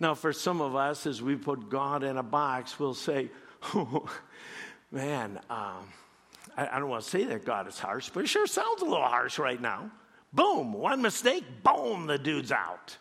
Now, 0.00 0.14
for 0.14 0.32
some 0.32 0.60
of 0.60 0.74
us, 0.74 1.06
as 1.06 1.20
we 1.20 1.36
put 1.36 1.68
God 1.68 2.04
in 2.04 2.16
a 2.16 2.22
box, 2.22 2.78
we'll 2.78 2.94
say, 2.94 3.30
oh, 3.74 4.06
man, 4.90 5.38
um, 5.50 5.88
I, 6.56 6.78
don't 6.78 6.88
want 6.88 7.04
to 7.04 7.10
say 7.10 7.24
that 7.24 7.44
God 7.44 7.68
is 7.68 7.78
harsh, 7.78 8.08
but 8.08 8.24
it 8.24 8.28
sure 8.28 8.46
sounds 8.46 8.80
a 8.80 8.86
little 8.86 9.02
harsh 9.02 9.38
right 9.38 9.60
now. 9.60 9.90
Boom, 10.32 10.72
one 10.72 11.02
mistake, 11.02 11.44
boom, 11.62 12.06
the 12.06 12.18
dude's 12.18 12.50
out. 12.50 12.96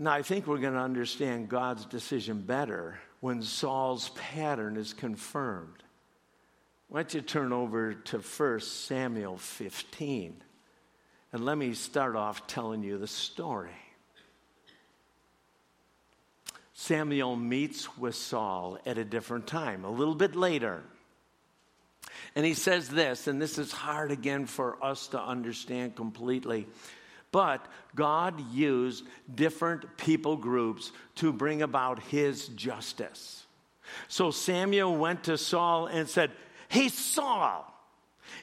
Now, 0.00 0.12
I 0.12 0.22
think 0.22 0.46
we're 0.46 0.58
going 0.58 0.74
to 0.74 0.80
understand 0.80 1.48
God's 1.48 1.84
decision 1.84 2.40
better 2.40 2.98
when 3.20 3.42
Saul's 3.42 4.10
pattern 4.10 4.76
is 4.76 4.92
confirmed. 4.92 5.82
Why 6.88 7.02
don't 7.02 7.14
you 7.14 7.20
turn 7.20 7.52
over 7.52 7.94
to 7.94 8.18
1 8.18 8.60
Samuel 8.60 9.36
15? 9.36 10.42
And 11.32 11.44
let 11.44 11.58
me 11.58 11.74
start 11.74 12.16
off 12.16 12.46
telling 12.46 12.82
you 12.82 12.96
the 12.98 13.06
story. 13.06 13.70
Samuel 16.80 17.34
meets 17.34 17.98
with 17.98 18.14
Saul 18.14 18.78
at 18.86 18.98
a 18.98 19.04
different 19.04 19.48
time, 19.48 19.84
a 19.84 19.90
little 19.90 20.14
bit 20.14 20.36
later. 20.36 20.84
And 22.36 22.46
he 22.46 22.54
says 22.54 22.88
this, 22.88 23.26
and 23.26 23.42
this 23.42 23.58
is 23.58 23.72
hard 23.72 24.12
again 24.12 24.46
for 24.46 24.78
us 24.80 25.08
to 25.08 25.20
understand 25.20 25.96
completely. 25.96 26.68
But 27.32 27.66
God 27.96 28.40
used 28.52 29.04
different 29.34 29.96
people 29.96 30.36
groups 30.36 30.92
to 31.16 31.32
bring 31.32 31.62
about 31.62 32.00
his 32.04 32.46
justice. 32.46 33.44
So 34.06 34.30
Samuel 34.30 34.94
went 34.94 35.24
to 35.24 35.36
Saul 35.36 35.86
and 35.86 36.08
said, 36.08 36.30
Hey, 36.68 36.90
Saul, 36.90 37.74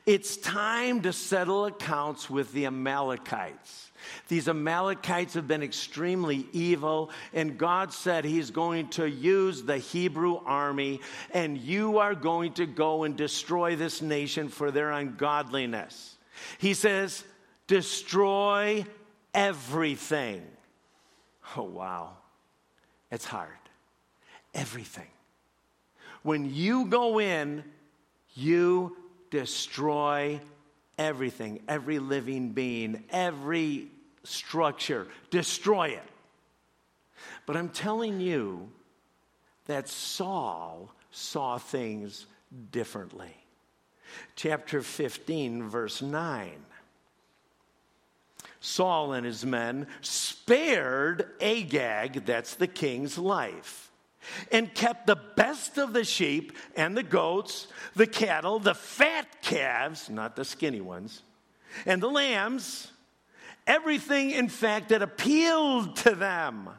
it's 0.05 0.35
time 0.35 1.03
to 1.03 1.13
settle 1.13 1.67
accounts 1.67 2.29
with 2.29 2.51
the 2.51 2.65
Amalekites. 2.65 3.91
These 4.27 4.47
Amalekites 4.47 5.33
have 5.35 5.47
been 5.47 5.63
extremely 5.63 6.47
evil, 6.51 7.11
and 7.33 7.57
God 7.57 7.93
said 7.93 8.25
He's 8.25 8.51
going 8.51 8.89
to 8.89 9.09
use 9.09 9.63
the 9.63 9.77
Hebrew 9.77 10.39
army, 10.45 11.01
and 11.31 11.57
you 11.57 11.99
are 11.99 12.15
going 12.15 12.53
to 12.53 12.65
go 12.65 13.03
and 13.03 13.15
destroy 13.15 13.75
this 13.75 14.01
nation 14.01 14.49
for 14.49 14.71
their 14.71 14.91
ungodliness. 14.91 16.17
He 16.57 16.73
says, 16.73 17.23
destroy 17.67 18.85
everything. 19.33 20.43
Oh, 21.55 21.63
wow. 21.63 22.11
It's 23.11 23.25
hard. 23.25 23.49
Everything. 24.53 25.07
When 26.23 26.53
you 26.53 26.85
go 26.85 27.19
in, 27.19 27.63
you 28.33 28.97
destroy 29.29 30.39
everything, 30.97 31.61
every 31.67 31.99
living 31.99 32.51
being, 32.51 33.03
every 33.09 33.87
structure, 34.25 35.07
destroy 35.29 35.89
it. 35.89 36.03
But 37.45 37.55
I'm 37.57 37.69
telling 37.69 38.19
you 38.19 38.69
that 39.65 39.87
Saul 39.87 40.91
saw 41.11 41.57
things 41.57 42.25
differently. 42.71 43.35
Chapter 44.35 44.81
15, 44.81 45.63
verse 45.63 46.01
9. 46.01 46.51
Saul 48.59 49.13
and 49.13 49.25
his 49.25 49.45
men 49.45 49.87
spared 50.01 51.27
Agag, 51.39 52.25
that's 52.25 52.55
the 52.55 52.67
king's 52.67 53.17
life, 53.17 53.91
and 54.51 54.73
kept 54.73 55.05
the 55.05 55.15
best 55.35 55.77
of 55.77 55.93
the 55.93 56.03
sheep 56.03 56.51
and 56.75 56.97
the 56.97 57.03
goats, 57.03 57.67
the 57.95 58.07
cattle, 58.07 58.57
the 58.57 58.73
fat 58.73 59.41
calves, 59.43 60.09
not 60.09 60.35
the 60.35 60.45
skinny 60.45 60.81
ones, 60.81 61.21
and 61.85 62.01
the 62.01 62.09
lambs 62.09 62.91
everything, 63.67 64.31
in 64.31 64.49
fact, 64.49 64.89
that 64.89 65.01
appealed 65.01 65.95
to 65.97 66.15
them. 66.15 66.69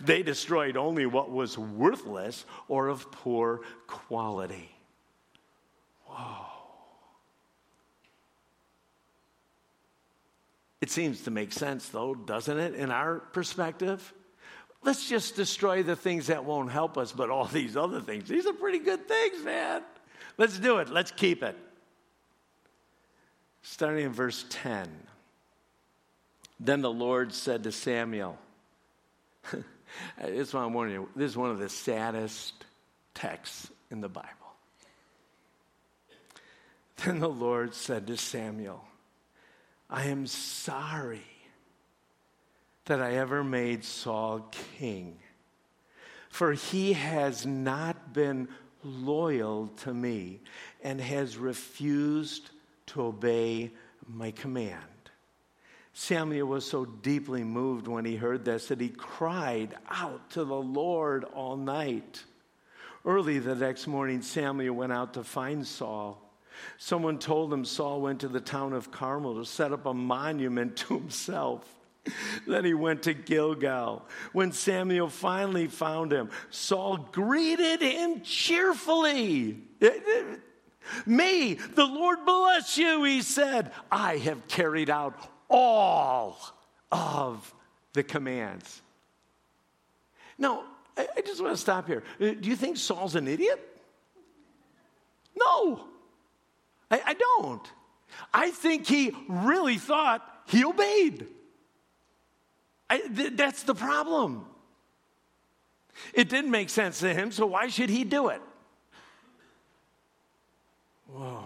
They 0.00 0.22
destroyed 0.22 0.76
only 0.76 1.06
what 1.06 1.30
was 1.30 1.56
worthless 1.56 2.44
or 2.68 2.88
of 2.88 3.10
poor 3.12 3.60
quality. 3.86 4.70
Whoa. 6.06 6.46
It 10.80 10.90
seems 10.90 11.22
to 11.22 11.30
make 11.30 11.52
sense, 11.52 11.88
though, 11.88 12.14
doesn't 12.14 12.58
it, 12.58 12.74
in 12.74 12.90
our 12.90 13.18
perspective? 13.18 14.12
Let's 14.82 15.08
just 15.08 15.34
destroy 15.34 15.82
the 15.82 15.96
things 15.96 16.28
that 16.28 16.44
won't 16.44 16.70
help 16.70 16.96
us, 16.96 17.10
but 17.10 17.30
all 17.30 17.46
these 17.46 17.76
other 17.76 18.00
things, 18.00 18.28
these 18.28 18.46
are 18.46 18.52
pretty 18.52 18.78
good 18.78 19.08
things, 19.08 19.44
man. 19.44 19.82
Let's 20.36 20.58
do 20.58 20.78
it. 20.78 20.88
Let's 20.88 21.10
keep 21.10 21.42
it. 21.42 21.56
Starting 23.62 24.06
in 24.06 24.12
verse 24.12 24.44
10. 24.50 24.88
Then 26.60 26.82
the 26.82 26.90
Lord 26.90 27.32
said 27.32 27.64
to 27.64 27.72
Samuel, 27.72 28.38
this, 29.52 30.48
is 30.48 30.54
one 30.54 30.90
you, 30.90 31.08
this 31.14 31.30
is 31.30 31.36
one 31.36 31.50
of 31.50 31.58
the 31.58 31.68
saddest 31.68 32.64
texts 33.14 33.70
in 33.90 34.00
the 34.00 34.08
Bible. 34.08 34.28
Then 37.04 37.20
the 37.20 37.28
Lord 37.28 37.74
said 37.74 38.08
to 38.08 38.16
Samuel, 38.16 38.84
I 39.88 40.06
am 40.06 40.26
sorry 40.26 41.22
that 42.86 43.00
I 43.00 43.14
ever 43.14 43.44
made 43.44 43.84
Saul 43.84 44.50
king, 44.78 45.16
for 46.28 46.54
he 46.54 46.94
has 46.94 47.46
not 47.46 48.12
been 48.12 48.48
loyal 48.82 49.68
to 49.78 49.94
me 49.94 50.40
and 50.82 51.00
has 51.00 51.36
refused 51.36 52.50
to 52.86 53.02
obey 53.02 53.70
my 54.08 54.32
command. 54.32 54.97
Samuel 55.98 56.46
was 56.46 56.64
so 56.64 56.84
deeply 56.84 57.42
moved 57.42 57.88
when 57.88 58.04
he 58.04 58.14
heard 58.14 58.44
this 58.44 58.68
that 58.68 58.80
he 58.80 58.88
cried 58.88 59.74
out 59.90 60.30
to 60.30 60.44
the 60.44 60.54
Lord 60.54 61.24
all 61.24 61.56
night. 61.56 62.22
Early 63.04 63.40
the 63.40 63.56
next 63.56 63.88
morning, 63.88 64.22
Samuel 64.22 64.76
went 64.76 64.92
out 64.92 65.14
to 65.14 65.24
find 65.24 65.66
Saul. 65.66 66.22
Someone 66.78 67.18
told 67.18 67.52
him 67.52 67.64
Saul 67.64 68.00
went 68.00 68.20
to 68.20 68.28
the 68.28 68.40
town 68.40 68.74
of 68.74 68.92
Carmel 68.92 69.34
to 69.34 69.44
set 69.44 69.72
up 69.72 69.86
a 69.86 69.92
monument 69.92 70.76
to 70.76 70.94
himself. 70.94 71.66
then 72.46 72.64
he 72.64 72.74
went 72.74 73.02
to 73.02 73.12
Gilgal. 73.12 74.06
When 74.32 74.52
Samuel 74.52 75.08
finally 75.08 75.66
found 75.66 76.12
him, 76.12 76.30
Saul 76.50 77.08
greeted 77.10 77.82
him 77.82 78.20
cheerfully. 78.20 79.64
Me, 81.04 81.54
the 81.54 81.86
Lord 81.86 82.24
bless 82.24 82.78
you, 82.78 83.02
he 83.02 83.20
said. 83.20 83.72
I 83.90 84.18
have 84.18 84.46
carried 84.46 84.90
out 84.90 85.28
all 85.48 86.38
of 86.90 87.54
the 87.92 88.02
commands. 88.02 88.82
Now, 90.38 90.64
I, 90.96 91.20
just 91.24 91.40
want 91.40 91.54
to 91.54 91.60
stop 91.60 91.86
here. 91.86 92.02
Uh, 92.20 92.34
do 92.40 92.48
you 92.48 92.56
think 92.56 92.76
Saul's 92.76 93.14
an 93.14 93.28
idiot? 93.28 93.64
No, 95.38 95.84
I, 96.90 97.00
I 97.06 97.14
don't. 97.14 97.62
I 98.32 98.50
think 98.50 98.86
he 98.86 99.12
really 99.28 99.78
thought 99.78 100.22
he 100.48 100.64
obeyed. 100.64 101.26
I, 102.90 102.98
th- 102.98 103.32
that's 103.34 103.62
the 103.64 103.74
problem. 103.74 104.44
It 106.14 106.28
didn't 106.28 106.50
make 106.50 106.70
sense 106.70 107.00
to 107.00 107.12
him, 107.12 107.32
so 107.32 107.46
why 107.46 107.68
should 107.68 107.90
he 107.90 108.04
do 108.04 108.28
it? 108.28 108.40
Whoa. 111.06 111.44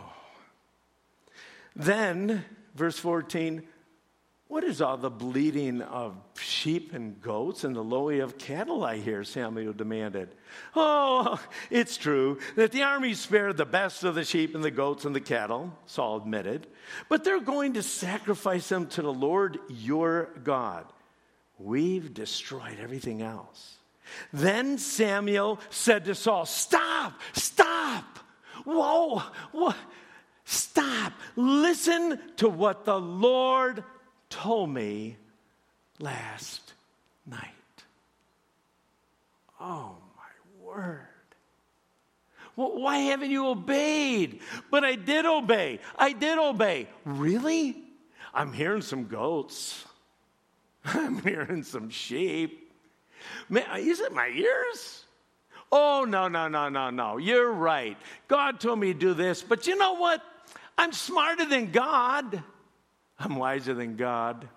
Then, 1.75 2.45
verse 2.75 2.99
14, 2.99 3.63
what 4.53 4.65
is 4.65 4.83
all 4.83 4.99
the 4.99 5.09
bleating 5.09 5.81
of 5.81 6.15
sheep 6.37 6.93
and 6.93 7.19
goats 7.23 7.65
and 7.65 7.75
the 7.75 7.81
lowing 7.81 8.21
of 8.21 8.37
cattle 8.37 8.85
I 8.85 8.99
hear? 8.99 9.25
Samuel 9.25 9.73
demanded. 9.73 10.29
Oh, 10.77 11.41
it's 11.71 11.97
true 11.97 12.39
that 12.57 12.71
the 12.71 12.83
army 12.83 13.15
spared 13.15 13.57
the 13.57 13.65
best 13.65 14.05
of 14.05 14.15
the 14.15 14.25
sheep 14.25 14.55
and 14.55 14.63
the 14.63 14.71
goats 14.71 15.07
and 15.07 15.17
the 15.17 15.23
cattle, 15.23 15.73
Saul 15.87 16.19
admitted, 16.19 16.67
but 17.09 17.25
they're 17.25 17.41
going 17.41 17.73
to 17.73 17.83
sacrifice 17.83 18.69
them 18.69 18.89
to 18.89 19.01
the 19.01 19.11
Lord 19.11 19.59
your 19.71 20.29
God. 20.45 20.85
We've 21.59 22.13
destroyed 22.13 22.77
everything 22.79 23.23
else. 23.23 23.77
Then 24.35 24.77
Samuel 24.77 25.61
said 25.71 26.05
to 26.05 26.15
Saul, 26.15 26.45
Stop, 26.45 27.19
stop. 27.33 28.19
Whoa, 28.67 29.23
what? 29.53 29.77
Stop. 30.45 31.15
Listen 31.37 32.21
to 32.37 32.51
what 32.51 32.85
the 32.85 33.01
Lord 33.01 33.83
told 34.33 34.71
me 34.71 35.17
last 36.01 36.73
night. 37.27 37.51
Oh, 39.61 39.95
my 40.17 40.65
word. 40.65 41.07
Well, 42.57 42.81
why 42.81 42.99
haven't 42.99 43.31
you 43.31 43.47
obeyed? 43.47 44.41
But 44.71 44.85
I 44.85 44.97
did 44.97 45.27
obey. 45.27 45.81
I 45.97 46.13
did 46.13 46.39
obey. 46.39 46.89
Really? 47.05 47.77
I'm 48.33 48.53
hearing 48.53 48.83
some 48.83 49.07
goats. 49.07 49.85
I'm 50.85 51.23
hearing 51.23 51.63
some 51.63 51.91
sheep. 51.91 52.73
Man, 53.51 53.65
is 53.77 54.01
it 54.01 54.13
my 54.13 54.29
ears? 54.29 55.05
Oh, 55.71 56.07
no, 56.09 56.29
no, 56.29 56.49
no, 56.49 56.71
no, 56.71 56.89
no. 56.91 57.19
You're 57.19 57.53
right. 57.53 57.99
God 58.29 58.61
told 58.61 58.79
me 58.79 58.95
to 58.95 58.99
do 58.99 59.15
this, 59.15 59.43
but 59.43 59.67
you 59.67 59.77
know 59.77 59.95
what? 59.95 60.23
I'm 60.79 60.93
smarter 60.93 61.45
than 61.45 61.71
God. 61.71 62.43
I'm 63.19 63.37
wiser 63.37 63.75
than 63.75 63.97
God. 63.97 64.49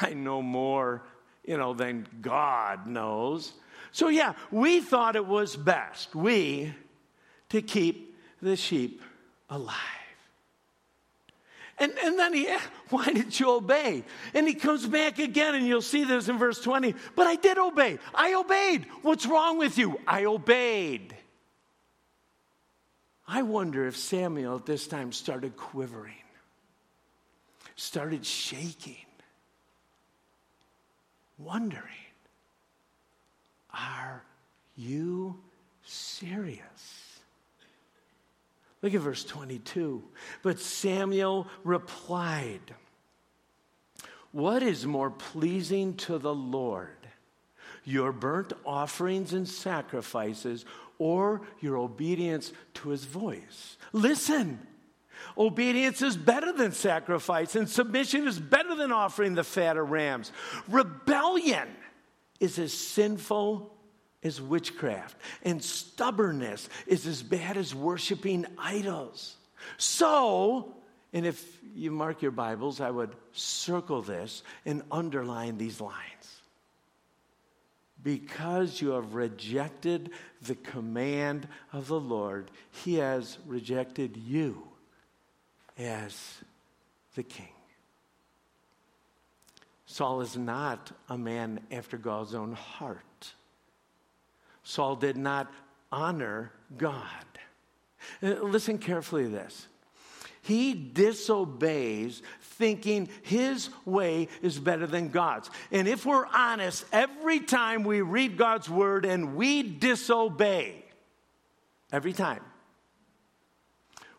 I 0.00 0.14
know 0.14 0.42
more, 0.42 1.02
you 1.44 1.56
know, 1.56 1.74
than 1.74 2.06
God 2.20 2.86
knows. 2.86 3.52
So, 3.92 4.08
yeah, 4.08 4.34
we 4.50 4.80
thought 4.80 5.16
it 5.16 5.26
was 5.26 5.54
best, 5.54 6.14
we, 6.14 6.74
to 7.50 7.62
keep 7.62 8.16
the 8.42 8.56
sheep 8.56 9.00
alive. 9.48 9.74
And, 11.78 11.92
and 12.02 12.18
then 12.18 12.32
he, 12.32 12.48
asked, 12.48 12.68
why 12.90 13.06
did 13.06 13.38
you 13.38 13.50
obey? 13.50 14.04
And 14.32 14.46
he 14.46 14.54
comes 14.54 14.86
back 14.86 15.18
again, 15.18 15.54
and 15.54 15.66
you'll 15.66 15.82
see 15.82 16.04
this 16.04 16.28
in 16.28 16.38
verse 16.38 16.60
20. 16.60 16.94
But 17.16 17.26
I 17.26 17.36
did 17.36 17.58
obey. 17.58 17.98
I 18.14 18.34
obeyed. 18.34 18.86
What's 19.02 19.26
wrong 19.26 19.58
with 19.58 19.76
you? 19.76 20.00
I 20.06 20.24
obeyed. 20.24 21.16
I 23.26 23.42
wonder 23.42 23.86
if 23.86 23.96
Samuel 23.96 24.56
at 24.56 24.66
this 24.66 24.86
time 24.86 25.10
started 25.12 25.56
quivering 25.56 26.14
started 27.76 28.24
shaking, 28.24 29.06
wondering, 31.38 31.82
Are 33.72 34.22
you 34.76 35.38
serious? 35.84 37.20
Look 38.82 38.94
at 38.94 39.00
verse 39.00 39.24
22. 39.24 40.02
But 40.42 40.60
Samuel 40.60 41.48
replied, 41.64 42.74
What 44.30 44.62
is 44.62 44.86
more 44.86 45.10
pleasing 45.10 45.94
to 45.96 46.18
the 46.18 46.34
Lord? 46.34 46.88
Your 47.84 48.12
burnt 48.12 48.52
offerings 48.64 49.32
and 49.32 49.48
sacrifices, 49.48 50.64
or 50.98 51.42
your 51.60 51.76
obedience 51.76 52.52
to 52.74 52.90
his 52.90 53.04
voice? 53.04 53.76
Listen. 53.92 54.58
Obedience 55.36 56.02
is 56.02 56.16
better 56.16 56.52
than 56.52 56.72
sacrifice, 56.72 57.56
and 57.56 57.68
submission 57.68 58.26
is 58.26 58.38
better 58.38 58.74
than 58.74 58.92
offering 58.92 59.34
the 59.34 59.44
fat 59.44 59.76
of 59.76 59.90
rams. 59.90 60.32
Rebellion 60.68 61.68
is 62.40 62.58
as 62.58 62.72
sinful 62.72 63.74
as 64.22 64.40
witchcraft, 64.40 65.16
and 65.42 65.62
stubbornness 65.62 66.68
is 66.86 67.06
as 67.06 67.22
bad 67.22 67.56
as 67.56 67.74
worshiping 67.74 68.46
idols. 68.58 69.36
So, 69.76 70.74
and 71.12 71.26
if 71.26 71.58
you 71.74 71.90
mark 71.90 72.22
your 72.22 72.30
Bibles, 72.30 72.80
I 72.80 72.90
would 72.90 73.14
circle 73.32 74.02
this 74.02 74.42
and 74.64 74.82
underline 74.90 75.58
these 75.58 75.80
lines. 75.80 76.00
Because 78.02 78.80
you 78.80 78.90
have 78.90 79.14
rejected 79.14 80.10
the 80.42 80.54
command 80.54 81.48
of 81.72 81.88
the 81.88 82.00
Lord, 82.00 82.50
He 82.70 82.96
has 82.96 83.38
rejected 83.46 84.16
you 84.16 84.68
as 85.78 86.38
the 87.14 87.22
king. 87.22 87.48
Saul 89.86 90.22
is 90.22 90.36
not 90.36 90.90
a 91.08 91.16
man 91.16 91.60
after 91.70 91.96
God's 91.96 92.34
own 92.34 92.52
heart. 92.52 93.32
Saul 94.64 94.96
did 94.96 95.16
not 95.16 95.52
honor 95.92 96.50
God. 96.76 96.98
Uh, 98.22 98.28
listen 98.42 98.78
carefully 98.78 99.24
to 99.24 99.28
this. 99.28 99.68
He 100.42 100.74
disobeys 100.74 102.22
thinking 102.40 103.08
his 103.22 103.70
way 103.84 104.28
is 104.42 104.58
better 104.58 104.86
than 104.86 105.08
God's. 105.08 105.48
And 105.72 105.88
if 105.88 106.04
we're 106.04 106.26
honest, 106.26 106.84
every 106.92 107.40
time 107.40 107.82
we 107.84 108.02
read 108.02 108.36
God's 108.36 108.68
word 108.68 109.06
and 109.06 109.36
we 109.36 109.62
disobey, 109.62 110.84
every 111.92 112.12
time, 112.12 112.42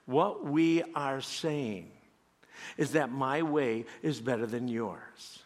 what 0.05 0.45
we 0.45 0.83
are 0.93 1.21
saying 1.21 1.91
is 2.77 2.91
that 2.91 3.11
my 3.11 3.41
way 3.41 3.85
is 4.01 4.19
better 4.19 4.45
than 4.45 4.67
yours. 4.67 5.39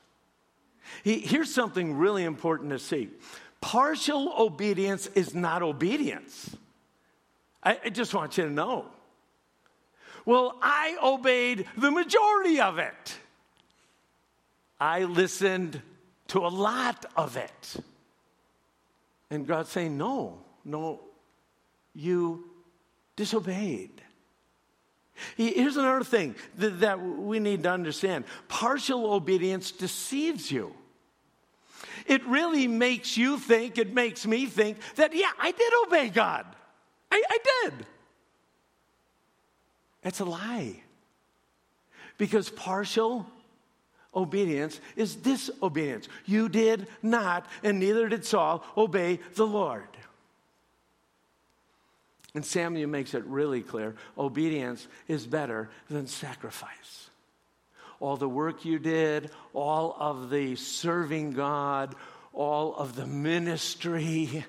Here's 1.03 1.53
something 1.53 1.97
really 1.97 2.23
important 2.23 2.71
to 2.71 2.79
see 2.79 3.09
partial 3.61 4.33
obedience 4.37 5.07
is 5.07 5.35
not 5.35 5.61
obedience. 5.61 6.55
I, 7.61 7.89
just 7.89 8.13
want 8.13 8.37
you 8.37 8.45
to 8.45 8.49
know. 8.49 8.85
Well, 10.25 10.57
I 10.61 10.97
obeyed 11.03 11.65
the 11.77 11.91
majority 11.91 12.61
of 12.61 12.79
it. 12.79 13.17
I 14.79 15.03
listened 15.03 15.81
to 16.29 16.39
a 16.39 16.47
lot 16.47 17.05
of 17.15 17.35
it. 17.35 17.75
And 19.29 19.45
God's 19.45 19.69
saying, 19.69 19.97
no, 19.97 20.39
no, 20.63 21.01
you 21.93 22.45
disobeyed. 23.15 23.98
Here's 25.35 25.77
another 25.77 26.03
thing 26.03 26.35
that, 26.57 27.01
we 27.01 27.39
need 27.39 27.63
to 27.63 27.71
understand 27.71 28.25
partial 28.47 29.11
obedience 29.13 29.71
deceives 29.71 30.51
you. 30.51 30.73
It 32.05 32.25
really 32.25 32.67
makes 32.67 33.17
you 33.17 33.37
think, 33.37 33.77
it 33.77 33.93
makes 33.93 34.25
me 34.25 34.45
think 34.45 34.77
that, 34.95 35.15
yeah, 35.15 35.31
I 35.39 35.51
did 35.51 35.73
obey 35.85 36.09
God. 36.09 36.45
I, 37.11 37.23
I 37.29 37.37
did. 37.63 37.73
That's 40.01 40.19
a 40.19 40.25
lie. 40.25 40.81
Because 42.17 42.49
partial 42.49 43.25
obedience 44.15 44.81
is 44.95 45.15
disobedience. 45.15 46.07
You 46.25 46.49
did 46.49 46.87
not, 47.01 47.45
and 47.63 47.79
neither 47.79 48.09
did 48.09 48.25
Saul, 48.25 48.63
obey 48.75 49.19
the 49.35 49.45
Lord. 49.45 49.87
And 52.39 52.45
Samuel 52.45 52.89
makes 52.89 53.15
it 53.15 53.25
really 53.25 53.61
clear 53.61 53.95
obedience 54.17 54.87
is 55.09 55.27
better 55.27 55.69
than 55.89 56.07
sacrifice. 56.07 57.09
All 57.99 58.15
the 58.15 58.29
work 58.29 58.63
you 58.63 58.79
did, 58.79 59.31
all 59.53 59.93
of 59.99 60.29
the 60.29 60.55
serving 60.55 61.33
God, 61.33 61.95
all 62.31 62.73
of 62.77 62.95
the 62.95 63.05
ministry, 63.05 64.45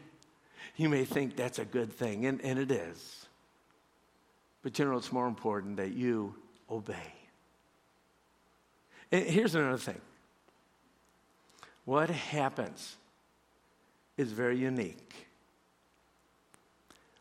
you 0.77 0.89
may 0.89 1.05
think 1.05 1.35
that's 1.35 1.59
a 1.59 1.65
good 1.65 1.93
thing, 1.93 2.27
and, 2.27 2.41
and 2.43 2.61
it 2.61 2.71
is. 2.71 3.27
But 4.63 4.79
know, 4.79 4.97
it's 4.97 5.11
more 5.11 5.27
important 5.27 5.79
that 5.79 5.93
you 5.93 6.37
obey. 6.71 7.13
And 9.11 9.27
here's 9.27 9.57
another 9.57 9.79
thing 9.79 10.01
what 11.87 12.09
happens 12.09 12.97
is 14.17 14.31
very 14.31 14.59
unique 14.59 15.27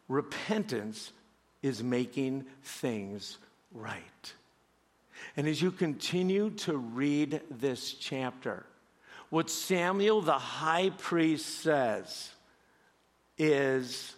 Repentance 0.10 1.14
is 1.62 1.82
making 1.82 2.46
things 2.64 3.38
right. 3.74 4.34
And 5.38 5.48
as 5.48 5.62
you 5.62 5.72
continue 5.72 6.50
to 6.52 6.78
read 6.78 7.42
this 7.50 7.94
chapter, 7.94 8.66
what 9.30 9.50
Samuel 9.50 10.22
the 10.22 10.34
high 10.34 10.90
priest 10.90 11.62
says 11.62 12.32
is 13.38 14.16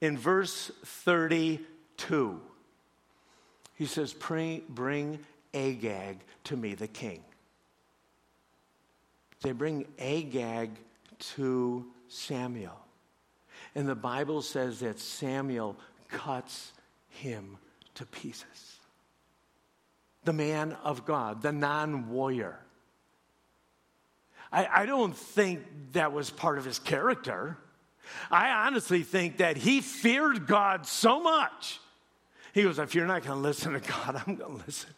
in 0.00 0.18
verse 0.18 0.70
32. 0.84 2.40
He 3.74 3.86
says, 3.86 4.12
Bring 4.12 5.20
Agag 5.54 6.18
to 6.44 6.56
me, 6.56 6.74
the 6.74 6.88
king. 6.88 7.22
They 9.42 9.52
bring 9.52 9.86
Agag 9.98 10.70
to 11.36 11.86
Samuel. 12.08 12.78
And 13.74 13.88
the 13.88 13.94
Bible 13.94 14.42
says 14.42 14.80
that 14.80 14.98
Samuel 14.98 15.76
cuts 16.08 16.72
him 17.08 17.56
to 17.94 18.06
pieces. 18.06 18.78
The 20.24 20.32
man 20.32 20.76
of 20.84 21.04
God, 21.04 21.42
the 21.42 21.52
non 21.52 22.08
warrior. 22.10 22.58
I, 24.52 24.68
I, 24.82 24.86
don't 24.86 25.16
think 25.16 25.62
that 25.92 26.12
was 26.12 26.30
part 26.30 26.58
of 26.58 26.64
his 26.64 26.78
character. 26.78 27.56
I 28.30 28.66
honestly 28.66 29.02
think 29.02 29.38
that 29.38 29.56
he 29.56 29.80
feared 29.80 30.46
God 30.46 30.86
so 30.86 31.20
much. 31.20 31.80
He 32.52 32.62
goes, 32.62 32.78
If 32.78 32.94
you're 32.94 33.06
not 33.06 33.24
going 33.24 33.36
to 33.36 33.42
listen 33.42 33.72
to 33.72 33.80
God, 33.80 34.22
I'm 34.26 34.36
going 34.36 34.58
to 34.58 34.64
listen. 34.66 34.90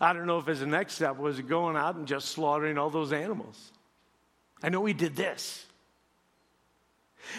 I 0.00 0.12
don't 0.12 0.26
know 0.26 0.38
if 0.38 0.46
his 0.46 0.62
next 0.62 0.94
step 0.94 1.16
was 1.16 1.40
going 1.40 1.76
out 1.76 1.94
and 1.94 2.08
just 2.08 2.30
slaughtering 2.30 2.76
all 2.76 2.90
those 2.90 3.12
animals. 3.12 3.70
I 4.60 4.68
know 4.68 4.84
he 4.84 4.92
did 4.92 5.14
this. 5.14 5.64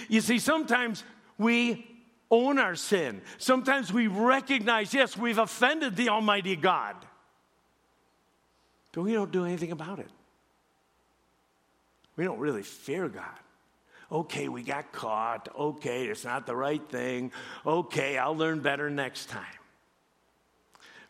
You 0.08 0.22
see, 0.22 0.40
sometimes 0.40 1.04
we 1.38 1.86
own 2.32 2.58
our 2.58 2.76
sin. 2.76 3.22
Sometimes 3.38 3.94
we 3.94 4.08
recognize, 4.08 4.94
yes, 4.94 5.18
we've 5.18 5.38
offended 5.38 5.96
the 5.96 6.10
Almighty 6.10 6.56
God. 6.56 6.96
But 8.92 9.04
we 9.04 9.14
don't 9.14 9.32
do 9.32 9.46
anything 9.46 9.72
about 9.72 10.00
it. 10.00 10.10
We 12.16 12.24
don't 12.24 12.40
really 12.40 12.64
fear 12.64 13.08
God. 13.10 13.40
Okay, 14.12 14.48
we 14.48 14.62
got 14.62 14.92
caught. 14.92 15.50
Okay, 15.58 16.06
it's 16.06 16.24
not 16.24 16.46
the 16.46 16.56
right 16.56 16.82
thing. 16.90 17.32
Okay, 17.66 18.18
I'll 18.18 18.38
learn 18.38 18.60
better 18.60 18.90
next 18.90 19.30
time. 19.30 19.46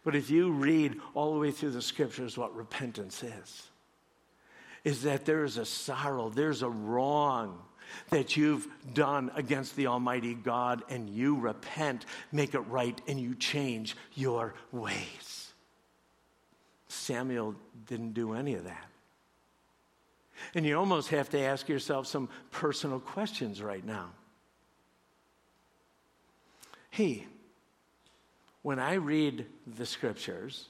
But 0.03 0.15
if 0.15 0.29
you 0.29 0.51
read 0.51 0.99
all 1.13 1.33
the 1.33 1.39
way 1.39 1.51
through 1.51 1.71
the 1.71 1.81
scriptures 1.81 2.37
what 2.37 2.55
repentance 2.55 3.23
is, 3.23 3.67
is 4.83 5.03
that 5.03 5.25
there 5.25 5.43
is 5.43 5.57
a 5.57 5.65
sorrow, 5.65 6.29
there's 6.29 6.61
a 6.61 6.69
wrong 6.69 7.59
that 8.09 8.35
you've 8.37 8.67
done 8.93 9.31
against 9.35 9.75
the 9.75 9.87
Almighty 9.87 10.33
God, 10.33 10.83
and 10.89 11.09
you 11.09 11.35
repent, 11.39 12.05
make 12.31 12.53
it 12.53 12.59
right, 12.61 12.99
and 13.07 13.19
you 13.19 13.35
change 13.35 13.95
your 14.13 14.53
ways. 14.71 15.53
Samuel 16.87 17.55
didn't 17.87 18.13
do 18.13 18.33
any 18.33 18.55
of 18.55 18.65
that. 18.65 18.87
And 20.55 20.65
you 20.65 20.77
almost 20.77 21.09
have 21.09 21.29
to 21.29 21.39
ask 21.39 21.69
yourself 21.69 22.07
some 22.07 22.29
personal 22.51 22.99
questions 22.99 23.61
right 23.61 23.85
now. 23.85 24.09
Hey, 26.89 27.25
when 28.61 28.79
I 28.79 28.93
read 28.93 29.45
the 29.65 29.85
scriptures, 29.85 30.67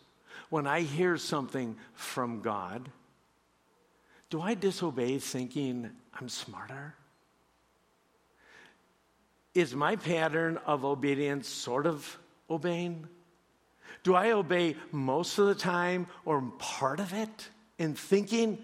when 0.50 0.68
I 0.68 0.82
hear 0.82 1.18
something 1.18 1.76
from 1.94 2.42
God, 2.42 2.90
do 4.30 4.42
I 4.42 4.54
disobey 4.54 5.20
thinking 5.20 5.92
I'm 6.20 6.30
smarter? 6.30 6.96
Is 9.54 9.76
my 9.76 9.95
pattern 9.95 10.60
of 10.66 10.84
obedience 10.84 11.47
sort 11.47 11.86
of 11.86 12.18
obeying? 12.49 13.08
Do 14.04 14.16
I 14.16 14.32
obey 14.32 14.76
most 14.91 15.38
of 15.38 15.47
the 15.47 15.56
time 15.56 16.08
or 16.26 16.41
part 16.58 16.99
of 16.99 17.14
it 17.14 17.49
in 17.78 17.93
thinking 17.93 18.58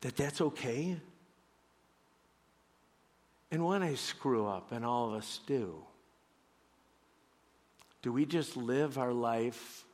that 0.00 0.16
that's 0.16 0.40
okay? 0.40 0.96
And 3.50 3.64
when 3.64 3.82
I 3.82 3.94
screw 3.94 4.46
up, 4.46 4.72
and 4.72 4.84
all 4.84 5.08
of 5.08 5.14
us 5.14 5.40
do, 5.46 5.74
do 8.00 8.10
we 8.10 8.24
just 8.24 8.56
live 8.56 8.98
our 8.98 9.12
life 9.12 9.84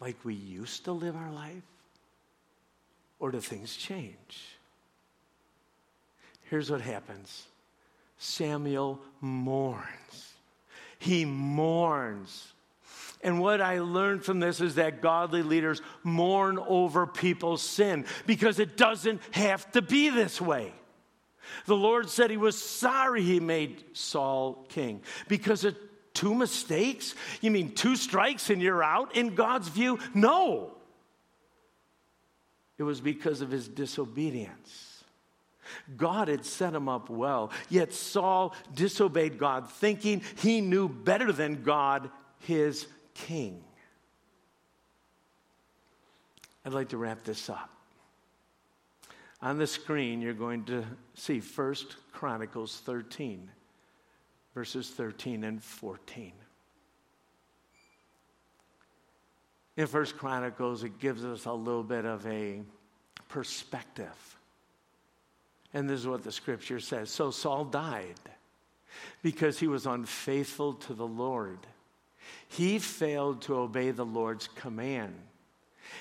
like 0.00 0.16
we 0.24 0.34
used 0.34 0.84
to 0.84 0.92
live 0.92 1.14
our 1.14 1.30
life? 1.30 1.62
Or 3.20 3.30
do 3.30 3.40
things 3.40 3.76
change? 3.76 4.56
Here's 6.44 6.70
what 6.70 6.80
happens 6.80 7.46
Samuel 8.18 9.00
mourns. 9.20 10.34
He 10.98 11.24
mourns. 11.24 12.52
And 13.22 13.40
what 13.40 13.60
I 13.60 13.80
learned 13.80 14.24
from 14.24 14.40
this 14.40 14.60
is 14.60 14.76
that 14.76 15.00
godly 15.00 15.42
leaders 15.42 15.80
mourn 16.04 16.58
over 16.58 17.06
people's 17.06 17.62
sin 17.62 18.04
because 18.26 18.58
it 18.58 18.76
doesn't 18.76 19.20
have 19.32 19.70
to 19.72 19.82
be 19.82 20.10
this 20.10 20.40
way. 20.40 20.72
The 21.66 21.76
Lord 21.76 22.10
said 22.10 22.30
he 22.30 22.36
was 22.36 22.62
sorry 22.62 23.22
he 23.22 23.40
made 23.40 23.84
Saul 23.92 24.66
king 24.68 25.02
because 25.28 25.64
of 25.64 25.76
two 26.14 26.34
mistakes? 26.34 27.14
You 27.40 27.50
mean 27.50 27.74
two 27.74 27.96
strikes 27.96 28.50
and 28.50 28.60
you're 28.60 28.82
out 28.82 29.16
in 29.16 29.34
God's 29.34 29.68
view? 29.68 29.98
No. 30.14 30.72
It 32.76 32.82
was 32.82 33.00
because 33.00 33.40
of 33.40 33.50
his 33.50 33.68
disobedience. 33.68 34.87
God 35.96 36.28
had 36.28 36.44
set 36.44 36.74
him 36.74 36.88
up 36.88 37.10
well, 37.10 37.50
yet 37.68 37.92
Saul 37.92 38.54
disobeyed 38.74 39.38
God, 39.38 39.70
thinking 39.70 40.22
he 40.36 40.60
knew 40.60 40.88
better 40.88 41.32
than 41.32 41.62
God, 41.62 42.10
his 42.40 42.86
king. 43.14 43.62
I'd 46.64 46.72
like 46.72 46.90
to 46.90 46.96
wrap 46.98 47.24
this 47.24 47.48
up. 47.48 47.70
On 49.40 49.56
the 49.56 49.66
screen, 49.66 50.20
you're 50.20 50.34
going 50.34 50.64
to 50.64 50.84
see 51.14 51.40
First 51.40 51.96
Chronicles 52.12 52.80
13, 52.84 53.48
verses 54.54 54.90
13 54.90 55.44
and 55.44 55.62
14. 55.62 56.32
In 59.76 59.86
First 59.86 60.18
Chronicles, 60.18 60.82
it 60.82 60.98
gives 60.98 61.24
us 61.24 61.44
a 61.44 61.52
little 61.52 61.84
bit 61.84 62.04
of 62.04 62.26
a 62.26 62.62
perspective 63.28 64.37
and 65.74 65.88
this 65.88 66.00
is 66.00 66.06
what 66.06 66.24
the 66.24 66.32
scripture 66.32 66.80
says. 66.80 67.10
So 67.10 67.30
Saul 67.30 67.64
died 67.64 68.14
because 69.22 69.58
he 69.58 69.66
was 69.66 69.86
unfaithful 69.86 70.74
to 70.74 70.94
the 70.94 71.06
Lord. 71.06 71.58
He 72.48 72.78
failed 72.78 73.42
to 73.42 73.56
obey 73.56 73.90
the 73.90 74.04
Lord's 74.04 74.48
command 74.48 75.14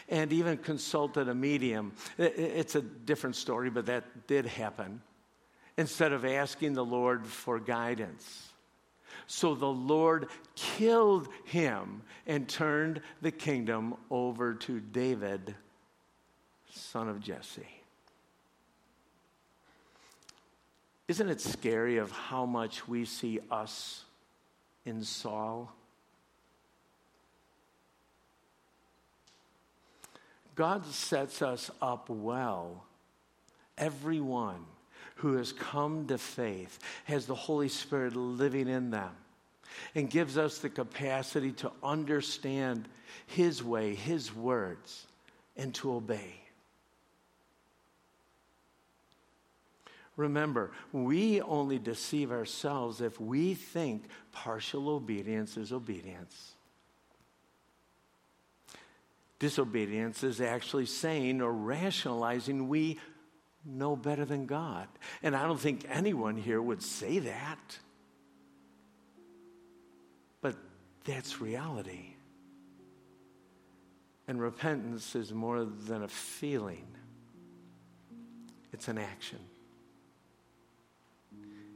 and 0.09 0.32
even 0.34 0.57
consulted 0.57 1.30
a 1.30 1.36
medium. 1.36 1.93
It's 2.18 2.76
a 2.76 2.82
different 2.82 3.36
story, 3.36 3.70
but 3.70 3.86
that 3.88 4.28
did 4.28 4.45
happen. 4.45 5.01
Instead 5.78 6.11
of 6.11 6.26
asking 6.26 6.74
the 6.74 6.86
Lord 6.86 7.26
for 7.26 7.59
guidance. 7.59 8.47
So 9.28 9.55
the 9.55 9.65
Lord 9.68 10.30
killed 10.55 11.28
him 11.45 12.01
and 12.26 12.47
turned 12.47 13.01
the 13.22 13.32
kingdom 13.32 13.95
over 14.09 14.53
to 14.55 14.80
David, 14.80 15.53
son 16.72 17.09
of 17.09 17.20
Jesse. 17.20 17.76
Isn't 21.08 21.30
it 21.30 21.39
scary 21.39 21.97
of 21.97 22.12
how 22.12 22.45
much 22.45 22.88
we 22.88 23.05
see 23.05 23.39
us 23.49 24.03
in 24.86 25.03
Saul? 25.03 25.74
God 30.55 30.86
sets 30.86 31.41
us 31.41 31.72
up 31.82 32.10
well. 32.10 32.84
Everyone 33.78 34.66
who 35.16 35.38
has 35.38 35.53
come 35.53 36.08
to 36.08 36.18
faith 36.18 36.80
has 37.05 37.26
the 37.26 37.36
Holy 37.36 37.70
Spirit 37.70 38.16
living 38.16 38.68
in 38.68 38.89
them 38.89 39.12
and 39.95 40.10
gives 40.10 40.38
us 40.38 40.58
the 40.58 40.70
capacity 40.70 41.51
to 41.53 41.72
understand 41.84 42.88
His 43.28 43.64
way, 43.64 43.95
His 43.95 44.36
words, 44.36 45.05
and 45.55 45.74
to 45.76 45.93
obey. 45.93 46.46
Remember, 50.18 50.72
we 50.91 51.41
only 51.41 51.78
deceive 51.78 52.32
ourselves 52.32 53.01
if 53.01 53.22
we 53.22 53.53
think 53.53 54.05
partial 54.32 54.89
obedience 54.89 55.55
is 55.55 55.72
obedience. 55.72 56.53
Disobedience 59.38 60.24
is 60.24 60.41
actually 60.41 60.88
saying 60.88 61.39
or 61.41 61.53
rationalizing 61.53 62.68
we 62.68 62.99
know 63.63 63.95
better 63.95 64.26
than 64.26 64.47
God. 64.47 64.88
And 65.22 65.36
I 65.36 65.43
don't 65.43 65.59
think 65.59 65.86
anyone 65.88 66.36
here 66.36 66.61
would 66.61 66.82
say 66.82 67.20
that. 67.20 67.78
But 70.41 70.55
that's 71.05 71.39
reality. 71.39 72.15
And 74.28 74.41
repentance 74.41 75.15
is 75.15 75.32
more 75.32 75.63
than 75.63 76.01
a 76.01 76.07
feeling, 76.07 76.88
it's 78.74 78.88
an 78.88 78.97
action. 78.97 79.39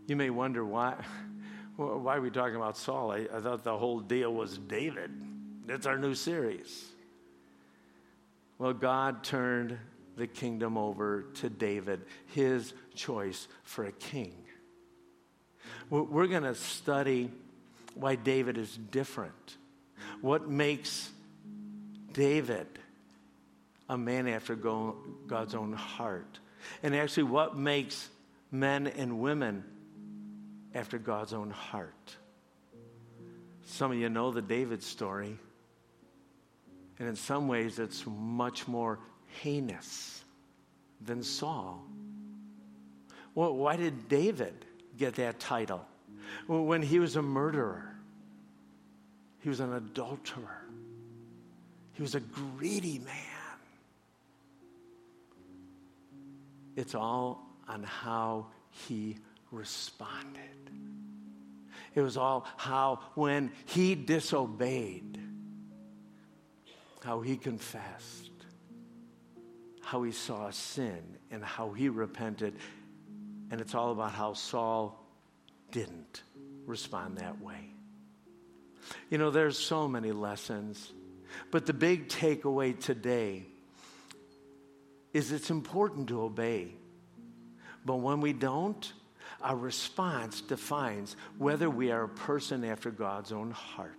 You 0.08 0.16
may 0.16 0.30
wonder 0.30 0.66
why, 0.66 0.95
why 1.76 2.18
are 2.18 2.22
we 2.22 2.32
talking 2.32 2.56
about 2.56 2.78
Saul? 2.78 3.12
I, 3.12 3.28
I 3.34 3.39
thought 3.39 3.64
the 3.64 3.78
whole 3.78 3.99
deal 3.99 4.34
was 4.34 4.58
David. 4.58 5.12
That's 5.66 5.86
our 5.86 5.97
new 5.97 6.16
series. 6.16 6.86
Well, 8.58 8.74
God 8.74 9.24
turned 9.24 9.78
the 10.18 10.28
kingdom 10.28 10.78
over 10.78 11.24
to 11.36 11.49
David, 11.49 12.02
his 12.28 12.74
choice 12.93 13.47
for 13.64 13.86
a 13.86 13.91
king. 13.91 14.34
We're 15.89 16.28
going 16.28 16.43
to 16.43 16.56
study 16.56 17.32
why 17.95 18.16
David 18.16 18.58
is 18.58 18.78
different. 18.78 19.58
What 20.22 20.49
makes 20.49 21.10
David 22.14 22.68
a 23.89 23.97
man 23.97 24.28
after 24.28 24.56
God's 24.56 25.56
own 25.56 25.74
heart? 25.74 26.39
And 26.84 26.95
actually, 26.95 27.24
what 27.24 27.58
makes 27.58 28.10
men 28.52 28.88
and 28.88 29.20
women 29.20 29.64
after 30.74 30.97
God's 30.97 31.34
own 31.34 31.49
heart? 31.49 32.15
Some 33.65 33.91
of 33.91 33.97
you 33.97 34.09
know 34.09 34.32
the 34.32 34.41
David 34.41 34.84
story. 34.84 35.38
And 36.99 37.07
in 37.07 37.15
some 37.15 37.47
ways, 37.47 37.80
it's 37.80 38.03
much 38.05 38.67
more 38.67 38.99
heinous 39.41 40.24
than 41.03 41.24
Saul. 41.24 41.84
Well, 43.34 43.55
why 43.55 43.76
did 43.76 44.07
David 44.07 44.65
get 44.97 45.15
that 45.15 45.39
title? 45.39 45.86
When 46.47 46.82
he 46.82 46.99
was 46.99 47.15
a 47.15 47.22
murderer, 47.22 47.95
he 49.39 49.49
was 49.49 49.59
an 49.59 49.74
adulterer, 49.74 50.65
he 51.93 52.01
was 52.01 52.13
a 52.15 52.19
greedy 52.19 52.99
man. 52.99 53.15
It's 56.76 56.95
all 56.95 57.47
on 57.67 57.84
how 57.84 58.47
he 58.69 59.17
responded. 59.51 60.61
It 61.94 62.02
was 62.02 62.18
all 62.18 62.46
how, 62.58 63.00
when 63.16 63.52
he 63.66 63.96
disobeyed, 63.96 65.20
how 67.04 67.22
he 67.22 67.36
confessed, 67.36 68.32
how 69.82 70.04
he 70.04 70.12
saw 70.12 70.50
sin, 70.52 71.18
and 71.32 71.44
how 71.44 71.72
he 71.72 71.89
repented. 71.89 72.56
And 73.50 73.60
it's 73.60 73.76
all 73.76 73.92
about 73.92 74.12
how 74.12 74.34
Saul 74.34 75.06
didn't 75.72 76.24
respond 76.66 77.18
that 77.18 77.42
way. 77.42 77.72
You 79.10 79.18
know, 79.18 79.30
there's 79.30 79.58
so 79.58 79.88
many 79.88 80.12
lessons, 80.12 80.92
but 81.50 81.66
the 81.66 81.74
big 81.74 82.08
takeaway 82.08 82.80
today 82.80 83.46
is 85.14 85.32
it's 85.32 85.50
important 85.50 86.08
to 86.08 86.22
obey. 86.22 86.76
But 87.86 87.96
when 87.96 88.22
we 88.22 88.32
don't, 88.32 88.92
our 89.44 89.56
response 89.56 90.42
defines 90.42 91.16
whether 91.38 91.70
we 91.70 91.92
are 91.92 92.04
a 92.04 92.10
person 92.10 92.64
after 92.64 92.92
God's 92.92 93.32
own 93.32 93.52
heart. 93.52 93.92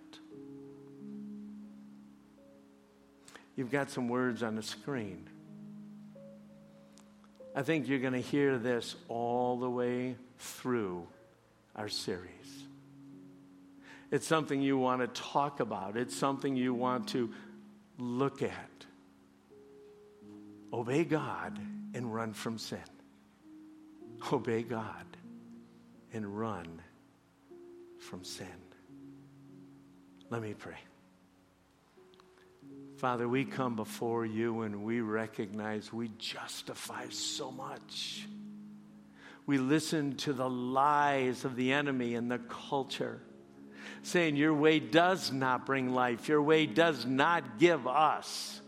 You've 3.56 3.70
got 3.70 3.90
some 3.90 4.08
words 4.08 4.42
on 4.42 4.54
the 4.54 4.62
screen. 4.62 5.28
I 7.54 7.62
think 7.62 7.86
you're 7.86 7.98
going 7.98 8.14
to 8.14 8.20
hear 8.20 8.56
this 8.56 8.96
all 9.08 9.58
the 9.58 9.68
way 9.68 10.16
through 10.38 11.06
our 11.76 11.88
series. 11.88 12.30
It's 14.10 14.26
something 14.26 14.60
you 14.60 14.78
want 14.78 15.00
to 15.00 15.22
talk 15.22 15.60
about, 15.60 15.96
it's 15.96 16.16
something 16.16 16.56
you 16.56 16.74
want 16.74 17.08
to 17.08 17.32
look 17.98 18.42
at. 18.42 18.68
Obey 20.72 21.04
God 21.04 21.58
and 21.94 22.12
run 22.12 22.32
from 22.32 22.58
sin. 22.58 22.78
Obey 24.32 24.62
God 24.62 25.11
and 26.12 26.38
run 26.38 26.80
from 27.98 28.24
sin. 28.24 28.46
Let 30.30 30.42
me 30.42 30.54
pray. 30.54 30.78
Father, 32.96 33.28
we 33.28 33.44
come 33.44 33.76
before 33.76 34.24
you 34.24 34.62
and 34.62 34.84
we 34.84 35.00
recognize 35.00 35.92
we 35.92 36.10
justify 36.18 37.06
so 37.10 37.50
much. 37.50 38.26
We 39.44 39.58
listen 39.58 40.16
to 40.18 40.32
the 40.32 40.48
lies 40.48 41.44
of 41.44 41.56
the 41.56 41.72
enemy 41.72 42.14
and 42.14 42.30
the 42.30 42.38
culture, 42.38 43.20
saying, 44.02 44.36
Your 44.36 44.54
way 44.54 44.78
does 44.78 45.32
not 45.32 45.66
bring 45.66 45.92
life, 45.92 46.28
your 46.28 46.42
way 46.42 46.66
does 46.66 47.04
not 47.04 47.58
give 47.58 47.86
us 47.88 48.60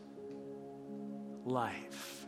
life. 1.44 2.26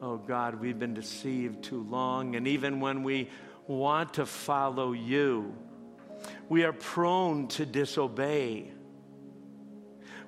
Oh 0.00 0.16
God, 0.16 0.60
we've 0.60 0.78
been 0.78 0.94
deceived 0.94 1.64
too 1.64 1.82
long, 1.82 2.36
and 2.36 2.46
even 2.46 2.80
when 2.80 3.02
we 3.02 3.28
want 3.66 4.14
to 4.14 4.26
follow 4.26 4.92
you. 4.92 5.54
We 6.48 6.64
are 6.64 6.72
prone 6.72 7.48
to 7.48 7.66
disobey. 7.66 8.70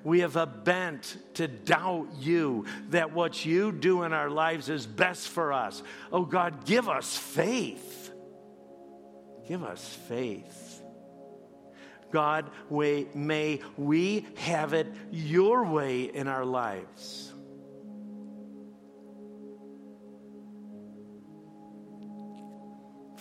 We 0.03 0.19
have 0.19 0.35
a 0.35 0.45
bent 0.45 1.17
to 1.35 1.47
doubt 1.47 2.09
you 2.19 2.65
that 2.89 3.11
what 3.11 3.45
you 3.45 3.71
do 3.71 4.03
in 4.03 4.13
our 4.13 4.29
lives 4.29 4.69
is 4.69 4.85
best 4.85 5.29
for 5.29 5.51
us. 5.51 5.81
Oh 6.11 6.25
God, 6.25 6.65
give 6.65 6.87
us 6.87 7.17
faith. 7.17 8.11
Give 9.47 9.63
us 9.63 9.83
faith. 10.07 10.81
God, 12.11 12.49
may 12.69 13.59
we 13.77 14.25
have 14.35 14.73
it 14.73 14.87
your 15.11 15.65
way 15.65 16.03
in 16.03 16.27
our 16.27 16.45
lives. 16.45 17.33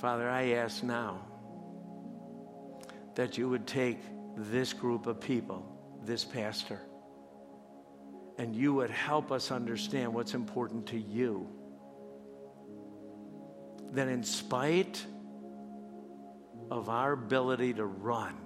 Father, 0.04 0.28
I 0.28 0.50
ask 0.50 0.82
now 0.82 1.18
that 3.14 3.38
you 3.38 3.48
would 3.48 3.66
take 3.66 3.98
this 4.36 4.74
group 4.74 5.06
of 5.06 5.18
people, 5.18 5.64
this 6.04 6.26
pastor, 6.26 6.78
and 8.36 8.54
you 8.54 8.74
would 8.74 8.90
help 8.90 9.32
us 9.32 9.50
understand 9.50 10.12
what's 10.12 10.34
important 10.34 10.88
to 10.88 10.98
you. 10.98 11.48
That 13.92 14.08
in 14.08 14.24
spite 14.24 15.02
of 16.70 16.90
our 16.90 17.12
ability 17.12 17.72
to 17.72 17.86
run 17.86 18.36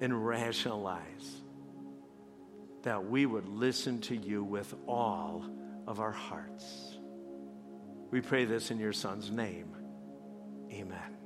and 0.00 0.24
rationalize, 0.24 1.40
that 2.84 3.04
we 3.04 3.26
would 3.26 3.48
listen 3.48 4.00
to 4.02 4.16
you 4.16 4.44
with 4.44 4.72
all 4.86 5.44
of 5.88 5.98
our 5.98 6.12
hearts. 6.12 6.96
We 8.12 8.20
pray 8.20 8.44
this 8.44 8.70
in 8.70 8.78
your 8.78 8.92
Son's 8.92 9.28
name. 9.28 9.77
Amen. 10.72 11.17